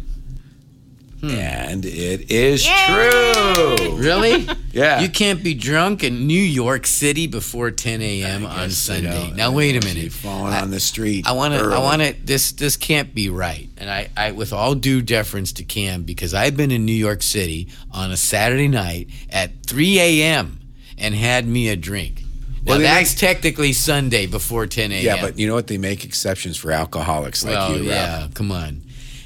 Hmm. 1.22 1.30
And 1.30 1.84
it 1.84 2.30
is 2.32 2.66
Yay! 2.66 2.72
true. 2.88 3.96
Really? 3.96 4.46
Yeah. 4.72 5.02
You 5.02 5.10
can't 5.10 5.44
be 5.44 5.52
drunk 5.52 6.02
in 6.02 6.26
New 6.26 6.32
York 6.42 6.86
City 6.86 7.26
before 7.26 7.70
10 7.70 8.00
a.m. 8.00 8.46
On 8.46 8.70
Sunday. 8.70 9.10
don't- 9.12 9.36
Now 9.36 9.52
wait 9.52 9.72
a 9.76 9.86
You're 9.86 9.94
minute. 9.94 10.12
falling 10.12 10.54
I- 10.54 10.62
on 10.62 10.70
the 10.70 10.80
street. 10.80 11.26
I 11.28 11.32
want 11.32 11.52
to. 11.52 11.60
I 11.60 11.78
want 11.78 12.00
to. 12.00 12.14
This 12.24 12.52
this 12.52 12.78
can't 12.78 13.14
be 13.14 13.28
right. 13.28 13.68
And 13.76 13.90
I, 13.90 14.08
I, 14.16 14.30
with 14.32 14.50
all 14.54 14.74
due 14.74 15.02
deference 15.02 15.52
to 15.54 15.62
Cam, 15.62 16.04
because 16.04 16.32
I've 16.32 16.56
been 16.56 16.70
in 16.70 16.86
New 16.86 16.94
York 16.94 17.20
City 17.22 17.68
on 17.90 18.10
a 18.12 18.16
Saturday 18.16 18.66
night 18.66 19.10
at 19.28 19.62
3 19.66 20.00
a.m. 20.00 20.58
and 20.96 21.14
had 21.14 21.46
me 21.46 21.68
a 21.68 21.76
drink. 21.76 22.22
Now 22.62 22.70
Well, 22.70 22.78
they 22.78 22.84
that's 22.84 23.12
make- 23.12 23.18
technically 23.34 23.74
Sunday 23.74 24.24
before 24.26 24.66
10 24.66 24.90
a.m. 24.90 25.04
Yeah, 25.04 25.20
but 25.20 25.38
you 25.38 25.46
know 25.46 25.54
what? 25.54 25.66
They 25.66 25.76
make 25.76 26.06
exceptions 26.06 26.56
for 26.56 26.72
alcoholics 26.72 27.44
like 27.44 27.56
well, 27.56 27.76
you, 27.76 27.82
yeah. 27.90 28.22
Rob. 28.22 28.34
Come 28.34 28.50
on, 28.52 28.80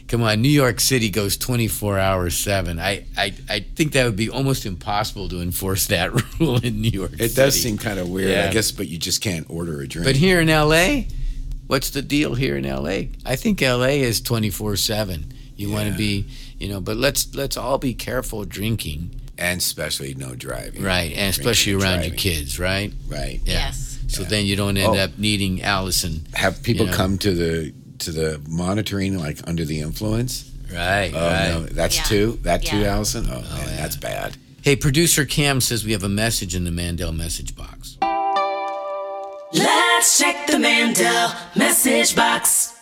come 0.08 0.22
on. 0.22 0.40
New 0.42 0.48
York 0.48 0.80
City 0.80 1.10
goes 1.10 1.36
24 1.36 1.98
hours 1.98 2.36
seven. 2.36 2.78
I, 2.78 3.04
I, 3.16 3.34
I 3.48 3.60
think 3.60 3.92
that 3.92 4.04
would 4.04 4.16
be 4.16 4.30
almost 4.30 4.66
impossible 4.66 5.28
to 5.30 5.40
enforce 5.40 5.86
that 5.86 6.12
rule 6.40 6.58
in 6.64 6.80
New 6.80 6.90
York. 6.90 7.12
It 7.18 7.34
does 7.34 7.60
seem 7.60 7.78
kind 7.78 7.98
of 7.98 8.08
weird, 8.08 8.30
Yeah. 8.30 8.46
I 8.48 8.52
guess, 8.52 8.70
but 8.72 8.88
you 8.88 8.98
just 8.98 9.20
can't 9.22 9.46
order 9.50 9.80
a 9.80 9.86
drink. 9.88 10.06
But 10.06 10.16
here 10.16 10.40
in 10.40 10.48
L.A., 10.48 11.08
what's 11.66 11.90
the 11.90 12.02
deal 12.02 12.34
here 12.34 12.56
in 12.56 12.64
L.A.? 12.66 13.10
I 13.24 13.36
think 13.36 13.60
L.A. 13.62 14.00
is 14.02 14.20
24 14.20 14.76
seven. 14.76 15.32
You 15.56 15.70
want 15.70 15.90
to 15.90 15.96
be, 15.96 16.26
you 16.58 16.68
know, 16.68 16.80
but 16.82 16.98
let's 16.98 17.34
let's 17.34 17.56
all 17.56 17.78
be 17.78 17.94
careful 17.94 18.44
drinking, 18.44 19.10
and 19.38 19.58
especially 19.58 20.12
no 20.14 20.34
driving. 20.34 20.82
right? 20.82 21.10
And 21.16 21.30
especially 21.30 21.72
and 21.72 21.82
around 21.82 22.04
your 22.04 22.14
kids, 22.14 22.58
right? 22.60 22.92
Right. 23.08 23.40
Yeah. 23.44 23.52
Yes. 23.54 23.98
So 24.08 24.22
then 24.22 24.44
you 24.44 24.54
don't 24.54 24.76
end 24.76 24.94
Oh. 24.96 24.98
up 24.98 25.16
needing 25.18 25.62
Allison, 25.62 26.26
Have 26.34 26.62
people 26.62 26.84
You 26.84 26.90
know. 26.92 26.96
come 26.96 27.16
to 27.18 27.34
the 27.34 27.72
to 28.00 28.10
the 28.12 28.40
monitoring 28.48 29.18
like 29.18 29.38
under 29.46 29.64
the 29.64 29.80
influence? 29.80 30.50
right? 30.72 31.12
Oh 31.14 31.20
right. 31.30 31.48
no, 31.50 31.60
that's 31.66 31.96
Yeah. 31.96 32.02
two. 32.04 32.38
That 32.42 32.64
two, 32.64 32.78
Yeah. 32.78 32.88
Oh, 32.88 32.96
Allison. 32.96 33.26
Oh, 33.30 33.40
man, 33.40 33.68
yeah. 33.68 33.76
that's 33.76 33.96
bad. 33.96 34.36
Hey, 34.62 34.74
producer 34.74 35.24
Cam 35.24 35.60
says 35.60 35.84
we 35.84 35.92
have 35.92 36.02
a 36.02 36.08
message 36.08 36.54
in 36.56 36.64
the 36.64 36.72
Mandel 36.72 37.12
message 37.12 37.54
box. 37.54 37.96
Let's 39.52 40.18
check 40.18 40.46
the 40.48 40.58
Mandel 40.58 41.32
message 41.54 42.16
box. 42.16 42.74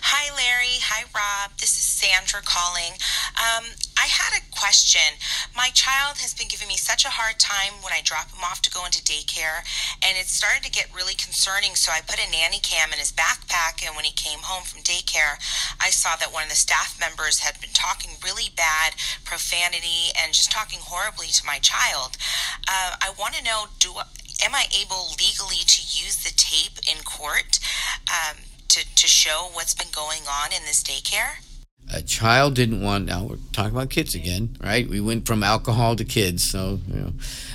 Hi, 0.00 0.34
Larry. 0.36 0.67
Hi, 0.88 1.04
Rob. 1.12 1.52
This 1.60 1.76
is 1.76 1.84
Sandra 1.84 2.40
calling. 2.40 2.96
Um, 3.36 3.76
I 4.00 4.08
had 4.08 4.32
a 4.32 4.48
question. 4.56 5.20
My 5.52 5.68
child 5.76 6.16
has 6.24 6.32
been 6.32 6.48
giving 6.48 6.64
me 6.64 6.80
such 6.80 7.04
a 7.04 7.12
hard 7.12 7.36
time 7.36 7.84
when 7.84 7.92
I 7.92 8.00
drop 8.00 8.32
him 8.32 8.40
off 8.40 8.64
to 8.64 8.72
go 8.72 8.88
into 8.88 9.04
daycare, 9.04 9.68
and 10.00 10.16
it 10.16 10.32
started 10.32 10.64
to 10.64 10.72
get 10.72 10.88
really 10.96 11.12
concerning. 11.12 11.76
So 11.76 11.92
I 11.92 12.00
put 12.00 12.16
a 12.16 12.24
nanny 12.32 12.56
cam 12.64 12.88
in 12.88 12.96
his 12.96 13.12
backpack, 13.12 13.84
and 13.84 14.00
when 14.00 14.08
he 14.08 14.16
came 14.16 14.40
home 14.40 14.64
from 14.64 14.80
daycare, 14.80 15.36
I 15.76 15.92
saw 15.92 16.16
that 16.16 16.32
one 16.32 16.48
of 16.48 16.48
the 16.48 16.56
staff 16.56 16.96
members 16.96 17.44
had 17.44 17.60
been 17.60 17.76
talking 17.76 18.16
really 18.24 18.48
bad 18.48 18.96
profanity 19.28 20.16
and 20.16 20.32
just 20.32 20.48
talking 20.48 20.80
horribly 20.80 21.28
to 21.36 21.44
my 21.44 21.60
child. 21.60 22.16
Uh, 22.64 22.96
I 22.96 23.12
want 23.12 23.36
to 23.36 23.44
know 23.44 23.68
do 23.76 23.92
am 24.40 24.56
I 24.56 24.72
able 24.72 25.12
legally 25.20 25.68
to 25.68 25.80
use 25.84 26.24
the 26.24 26.32
tape 26.32 26.80
in 26.88 27.04
court? 27.04 27.60
Um, 28.08 28.47
to, 28.68 28.94
to 28.94 29.06
show 29.06 29.48
what's 29.52 29.74
been 29.74 29.92
going 29.92 30.22
on 30.28 30.52
in 30.52 30.64
this 30.64 30.82
daycare? 30.82 31.44
a 31.92 32.02
child 32.02 32.54
didn't 32.54 32.82
want 32.82 33.06
now 33.06 33.24
we're 33.24 33.36
talking 33.52 33.72
about 33.72 33.90
kids 33.90 34.14
again 34.14 34.56
right? 34.62 34.88
We 34.88 35.00
went 35.00 35.26
from 35.26 35.42
alcohol 35.42 35.96
to 35.96 36.04
kids 36.04 36.44
so 36.44 36.80
you 36.88 37.00
know. 37.00 37.12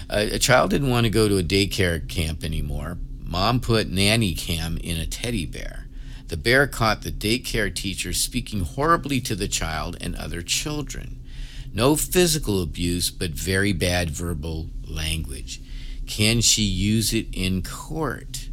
A, 0.10 0.36
a 0.36 0.40
child 0.40 0.72
didn't 0.72 0.90
want 0.90 1.06
to 1.06 1.10
go 1.10 1.28
to 1.28 1.38
a 1.38 1.44
daycare 1.44 2.08
camp 2.08 2.44
anymore. 2.44 2.98
Mom 3.20 3.60
put 3.60 3.90
nanny 3.90 4.34
cam 4.34 4.78
in 4.78 4.98
a 4.98 5.06
teddy 5.06 5.46
bear. 5.46 5.88
The 6.28 6.38
bear 6.38 6.68
caught 6.68 7.02
the 7.02 7.12
daycare 7.12 7.74
teacher 7.74 8.14
speaking 8.14 8.62
horribly 8.62 9.22
to 9.22 9.36
the 9.36 9.48
child 9.48 9.98
and 10.02 10.16
other 10.16 10.42
children. 10.42 11.20
No 11.74 11.96
physical 11.96 12.62
abuse 12.62 13.10
but 13.10 13.32
very 13.32 13.74
bad 13.74 14.10
verbal 14.12 14.70
language. 14.88 15.62
Can 16.06 16.42
she 16.42 16.64
use 16.64 17.14
it 17.14 17.28
in 17.34 17.64
court 17.64 18.50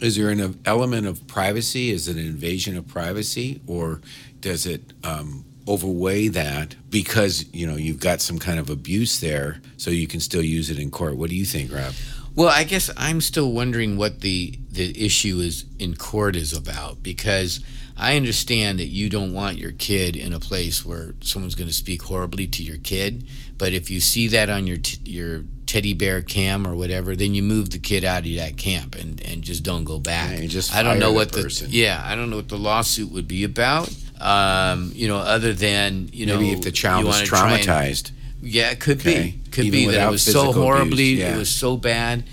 Is 0.00 0.16
there 0.16 0.30
an 0.30 0.60
element 0.64 1.06
of 1.06 1.26
privacy? 1.26 1.90
Is 1.90 2.08
it 2.08 2.16
an 2.16 2.26
invasion 2.26 2.76
of 2.76 2.86
privacy, 2.86 3.60
or 3.66 4.00
does 4.40 4.66
it 4.66 4.92
um, 5.02 5.44
overweigh 5.66 6.28
that 6.28 6.76
because 6.88 7.44
you 7.52 7.66
know 7.66 7.74
you've 7.76 8.00
got 8.00 8.20
some 8.20 8.38
kind 8.38 8.58
of 8.58 8.70
abuse 8.70 9.20
there, 9.20 9.60
so 9.76 9.90
you 9.90 10.06
can 10.06 10.20
still 10.20 10.42
use 10.42 10.70
it 10.70 10.78
in 10.78 10.90
court? 10.90 11.16
What 11.16 11.30
do 11.30 11.36
you 11.36 11.44
think, 11.44 11.72
Rob? 11.72 11.94
Well, 12.36 12.48
I 12.48 12.64
guess 12.64 12.90
I'm 12.98 13.20
still 13.22 13.50
wondering 13.50 13.96
what 13.96 14.20
the 14.20 14.58
the 14.70 15.04
issue 15.04 15.38
is 15.38 15.64
in 15.78 15.96
court 15.96 16.36
is 16.36 16.52
about 16.52 17.02
because 17.02 17.60
I 17.96 18.14
understand 18.16 18.78
that 18.78 18.88
you 18.88 19.08
don't 19.08 19.32
want 19.32 19.56
your 19.56 19.72
kid 19.72 20.16
in 20.16 20.34
a 20.34 20.38
place 20.38 20.84
where 20.84 21.14
someone's 21.22 21.54
going 21.54 21.68
to 21.68 21.74
speak 21.74 22.02
horribly 22.02 22.46
to 22.48 22.62
your 22.62 22.76
kid, 22.76 23.26
but 23.56 23.72
if 23.72 23.90
you 23.90 24.00
see 24.00 24.28
that 24.28 24.50
on 24.50 24.66
your 24.66 24.76
t- 24.76 24.98
your 25.10 25.44
teddy 25.64 25.94
bear 25.94 26.20
cam 26.20 26.66
or 26.66 26.74
whatever, 26.76 27.16
then 27.16 27.34
you 27.34 27.42
move 27.42 27.70
the 27.70 27.78
kid 27.78 28.04
out 28.04 28.26
of 28.26 28.34
that 28.34 28.58
camp 28.58 28.94
and, 28.96 29.20
and 29.26 29.42
just 29.42 29.62
don't 29.62 29.84
go 29.84 29.98
back. 29.98 30.38
Yeah, 30.38 30.46
just 30.46 30.74
I 30.74 30.82
don't 30.82 30.98
know 30.98 31.12
what 31.14 31.32
the 31.32 31.42
the 31.44 31.68
yeah 31.70 32.02
I 32.04 32.14
don't 32.16 32.28
know 32.28 32.36
what 32.36 32.50
the 32.50 32.58
lawsuit 32.58 33.10
would 33.12 33.26
be 33.26 33.44
about. 33.44 33.90
Um, 34.20 34.92
you 34.94 35.08
know, 35.08 35.16
other 35.16 35.54
than 35.54 36.10
you 36.12 36.26
know, 36.26 36.38
Maybe 36.38 36.52
if 36.52 36.60
the 36.60 36.70
child 36.72 37.00
you 37.00 37.06
was 37.06 37.16
wanna 37.16 37.26
try 37.26 37.52
and- 37.58 37.66
traumatized. 37.66 38.10
Yeah, 38.46 38.70
it 38.70 38.80
could 38.80 39.00
Okay. 39.00 39.36
be. 39.44 39.50
Could 39.50 39.64
Even 39.66 39.80
be 39.80 39.86
that 39.94 40.08
it 40.08 40.10
was 40.10 40.22
so 40.22 40.52
horribly, 40.52 41.12
abuse, 41.14 41.18
yeah. 41.20 41.34
it 41.34 41.38
was 41.38 41.50
so 41.54 41.76
bad 41.76 42.24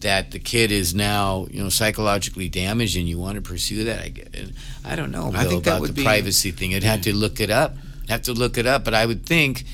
that 0.00 0.30
the 0.32 0.38
kid 0.38 0.72
is 0.72 0.94
now, 0.94 1.46
you 1.50 1.62
know, 1.62 1.68
psychologically 1.68 2.48
damaged, 2.48 2.96
and 2.96 3.08
you 3.08 3.18
want 3.18 3.36
to 3.36 3.42
pursue 3.42 3.84
that. 3.84 4.00
I, 4.00 4.92
I 4.92 4.96
don't 4.96 5.10
know, 5.12 5.30
I 5.34 5.44
think 5.44 5.64
that 5.64 5.76
about 5.78 5.86
the 5.86 5.92
be- 5.92 6.02
privacy 6.04 6.50
thing. 6.50 6.74
I'd 6.74 6.82
have 6.82 7.02
to 7.02 7.14
look 7.14 7.40
it 7.40 7.50
up. 7.50 7.76
Have 8.08 8.22
to 8.22 8.32
look 8.32 8.58
it 8.58 8.66
up, 8.66 8.84
but 8.84 8.94
I 8.94 9.06
would 9.06 9.24
think 9.26 9.64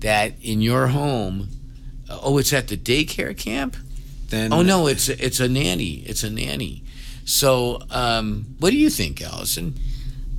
that 0.00 0.34
in 0.42 0.60
your 0.60 0.88
home, 0.88 1.48
oh, 2.10 2.38
it's 2.38 2.52
at 2.52 2.68
the 2.68 2.76
daycare 2.76 3.36
camp. 3.36 3.76
Then 4.28 4.52
Oh 4.52 4.60
no, 4.62 4.86
it's 4.88 5.08
it's 5.08 5.40
a 5.40 5.48
nanny. 5.48 6.02
It's 6.06 6.22
a 6.22 6.30
nanny. 6.30 6.82
So, 7.24 7.80
um, 7.90 8.44
what 8.58 8.70
do 8.70 8.76
you 8.76 8.90
think, 8.90 9.22
Allison? 9.22 9.74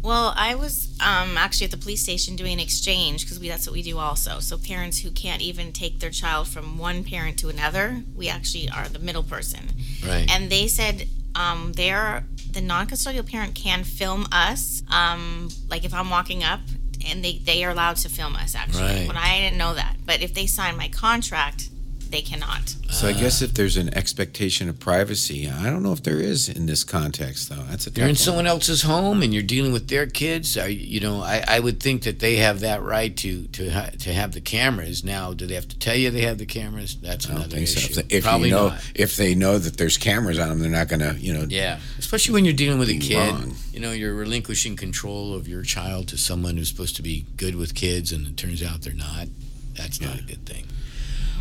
Well, 0.09 0.33
I 0.35 0.55
was 0.55 0.97
um, 1.01 1.37
actually 1.37 1.65
at 1.65 1.71
the 1.71 1.77
police 1.77 2.01
station 2.01 2.35
doing 2.35 2.53
an 2.53 2.59
exchange 2.59 3.25
because 3.25 3.39
that's 3.39 3.67
what 3.67 3.73
we 3.73 3.83
do 3.83 3.99
also. 3.99 4.39
So 4.39 4.57
parents 4.57 4.97
who 4.97 5.11
can't 5.11 5.39
even 5.39 5.71
take 5.71 5.99
their 5.99 6.09
child 6.09 6.47
from 6.47 6.79
one 6.79 7.03
parent 7.03 7.37
to 7.39 7.49
another, 7.49 8.01
we 8.15 8.27
actually 8.27 8.67
are 8.69 8.87
the 8.87 8.97
middle 8.97 9.21
person. 9.21 9.59
Right. 10.03 10.27
And 10.27 10.49
they 10.49 10.67
said 10.67 11.07
um, 11.35 11.73
they're 11.73 12.23
the 12.51 12.59
non-custodial 12.59 13.29
parent 13.29 13.53
can 13.53 13.83
film 13.83 14.25
us. 14.31 14.81
Um, 14.89 15.49
like 15.69 15.85
if 15.85 15.93
I'm 15.93 16.09
walking 16.09 16.43
up, 16.43 16.61
and 17.05 17.23
they 17.23 17.37
they 17.37 17.63
are 17.63 17.69
allowed 17.69 17.97
to 17.97 18.09
film 18.09 18.35
us 18.35 18.55
actually. 18.55 19.01
Right. 19.01 19.07
When 19.07 19.15
I 19.15 19.41
didn't 19.41 19.59
know 19.59 19.75
that, 19.75 19.97
but 20.07 20.23
if 20.23 20.33
they 20.33 20.47
sign 20.47 20.75
my 20.75 20.87
contract, 20.87 21.69
they 22.09 22.21
cannot. 22.21 22.75
So 22.89 23.07
I 23.07 23.13
guess 23.13 23.41
if 23.41 23.53
there's 23.53 23.77
an 23.77 23.93
expectation 23.95 24.67
of 24.67 24.79
privacy, 24.79 25.47
I 25.49 25.69
don't 25.69 25.83
know 25.83 25.93
if 25.93 26.01
there 26.01 26.19
is 26.19 26.49
in 26.49 26.65
this 26.65 26.83
context, 26.83 27.49
though. 27.49 27.63
That's 27.69 27.85
a 27.85 27.91
you're 27.91 28.05
in 28.05 28.09
one. 28.09 28.15
someone 28.15 28.47
else's 28.47 28.81
home 28.81 29.21
and 29.21 29.31
you're 29.33 29.43
dealing 29.43 29.71
with 29.71 29.87
their 29.89 30.07
kids. 30.07 30.57
I, 30.57 30.67
you 30.67 30.99
know, 30.99 31.21
I, 31.21 31.43
I 31.47 31.59
would 31.59 31.79
think 31.79 32.03
that 32.03 32.19
they 32.19 32.37
have 32.37 32.61
that 32.61 32.81
right 32.81 33.15
to 33.17 33.43
to 33.47 33.91
to 33.91 34.13
have 34.13 34.31
the 34.31 34.41
cameras. 34.41 35.03
Now, 35.03 35.33
do 35.33 35.45
they 35.45 35.53
have 35.53 35.67
to 35.67 35.77
tell 35.77 35.95
you 35.95 36.09
they 36.09 36.21
have 36.21 36.39
the 36.39 36.47
cameras? 36.47 36.97
That's 36.99 37.27
I 37.27 37.29
don't 37.29 37.37
another 37.37 37.55
think 37.57 37.67
so. 37.67 37.77
issue. 37.79 37.99
If, 37.99 38.07
they, 38.09 38.15
if 38.17 38.23
Probably 38.23 38.49
you 38.49 38.55
know, 38.55 38.69
not. 38.69 38.91
if 38.95 39.15
they 39.15 39.35
know 39.35 39.59
that 39.59 39.77
there's 39.77 39.97
cameras 39.97 40.39
on 40.39 40.49
them, 40.49 40.59
they're 40.59 40.71
not 40.71 40.87
going 40.87 41.01
to, 41.01 41.13
you 41.19 41.33
know. 41.33 41.45
Yeah, 41.47 41.79
especially 41.99 42.33
when 42.33 42.43
you're 42.45 42.53
dealing 42.55 42.79
with 42.79 42.89
a 42.89 42.97
kid. 42.97 43.17
wrong. 43.17 43.53
You 43.71 43.79
know, 43.81 43.91
you're 43.91 44.15
relinquishing 44.15 44.75
control 44.75 45.35
of 45.35 45.47
your 45.47 45.61
child 45.61 46.07
to 46.09 46.17
someone 46.17 46.57
who's 46.57 46.69
supposed 46.69 46.95
to 46.97 47.03
be 47.03 47.25
good 47.37 47.55
with 47.55 47.75
kids, 47.75 48.11
and 48.11 48.25
it 48.27 48.35
turns 48.35 48.63
out 48.63 48.81
they're 48.81 48.93
not. 48.93 49.27
That's 49.75 50.01
not 50.01 50.19
a 50.19 50.23
good 50.23 50.45
thing. 50.45 50.65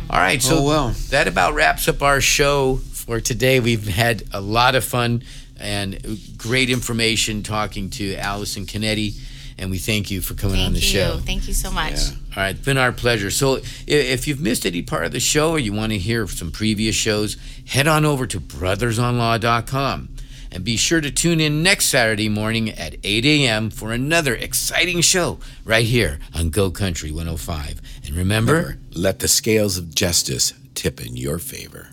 All 0.09 0.19
right, 0.19 0.41
so 0.41 0.57
Oh, 0.59 0.63
well. 0.63 0.89
that 1.09 1.27
about 1.27 1.53
wraps 1.53 1.87
up 1.87 2.01
our 2.01 2.19
show 2.21 2.77
for 2.77 3.19
today. 3.19 3.59
We've 3.59 3.87
had 3.87 4.23
a 4.33 4.41
lot 4.41 4.75
of 4.75 4.83
fun 4.83 5.23
and 5.59 6.19
great 6.37 6.69
information 6.69 7.43
talking 7.43 7.89
to 7.91 8.15
Allison 8.15 8.65
Canetti 8.65 9.13
and 9.59 9.69
we 9.69 9.77
thank 9.77 10.09
you 10.09 10.21
for 10.21 10.35
coming 10.35 10.55
Thank 10.55 10.67
on 10.67 10.73
the 10.73 10.79
you. 10.79 10.85
show. 10.85 11.17
Thank 11.17 11.45
you 11.49 11.53
so 11.53 11.69
much. 11.69 11.91
All 11.91 12.15
right, 12.37 12.55
it's 12.55 12.63
been 12.63 12.77
our 12.77 12.93
pleasure. 12.93 13.29
So, 13.29 13.59
if 13.85 14.25
you've 14.25 14.39
missed 14.39 14.65
any 14.65 14.81
part 14.81 15.03
of 15.03 15.11
the 15.11 15.19
show 15.19 15.51
or 15.51 15.59
you 15.59 15.73
want 15.73 15.91
to 15.91 15.97
hear 15.97 16.25
some 16.27 16.49
previous 16.49 16.95
shows, 16.95 17.35
head 17.67 17.85
on 17.85 18.05
over 18.05 18.25
to 18.25 18.39
brothersonlaw.com. 18.39 20.09
And 20.51 20.63
be 20.63 20.77
sure 20.77 21.01
to 21.01 21.11
tune 21.11 21.39
in 21.39 21.61
next 21.61 21.85
Saturday 21.85 22.29
morning 22.29 22.69
at 22.69 22.95
8 23.03 23.25
a.m. 23.25 23.69
for 23.69 23.91
another 23.91 24.33
exciting 24.33 25.01
show 25.01 25.39
right 25.63 25.85
here 25.85 26.19
on 26.33 26.49
Go 26.49 26.71
Country 26.71 27.11
105. 27.11 27.81
And 28.05 28.15
remember, 28.15 28.53
Remember, 28.53 28.79
let 28.93 29.19
the 29.19 29.27
scales 29.27 29.77
of 29.77 29.93
justice 29.93 30.53
tip 30.73 31.05
in 31.05 31.17
your 31.17 31.39
favor. 31.39 31.89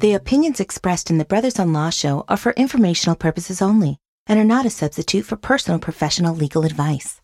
The 0.00 0.14
opinions 0.14 0.60
expressed 0.60 1.10
in 1.10 1.18
the 1.18 1.24
Brothers 1.24 1.58
on 1.58 1.72
Law 1.72 1.90
show 1.90 2.24
are 2.28 2.36
for 2.36 2.52
informational 2.52 3.16
purposes 3.16 3.60
only 3.60 3.98
and 4.28 4.38
are 4.38 4.44
not 4.44 4.66
a 4.66 4.70
substitute 4.70 5.24
for 5.24 5.36
personal 5.36 5.80
professional 5.80 6.34
legal 6.34 6.64
advice. 6.64 7.20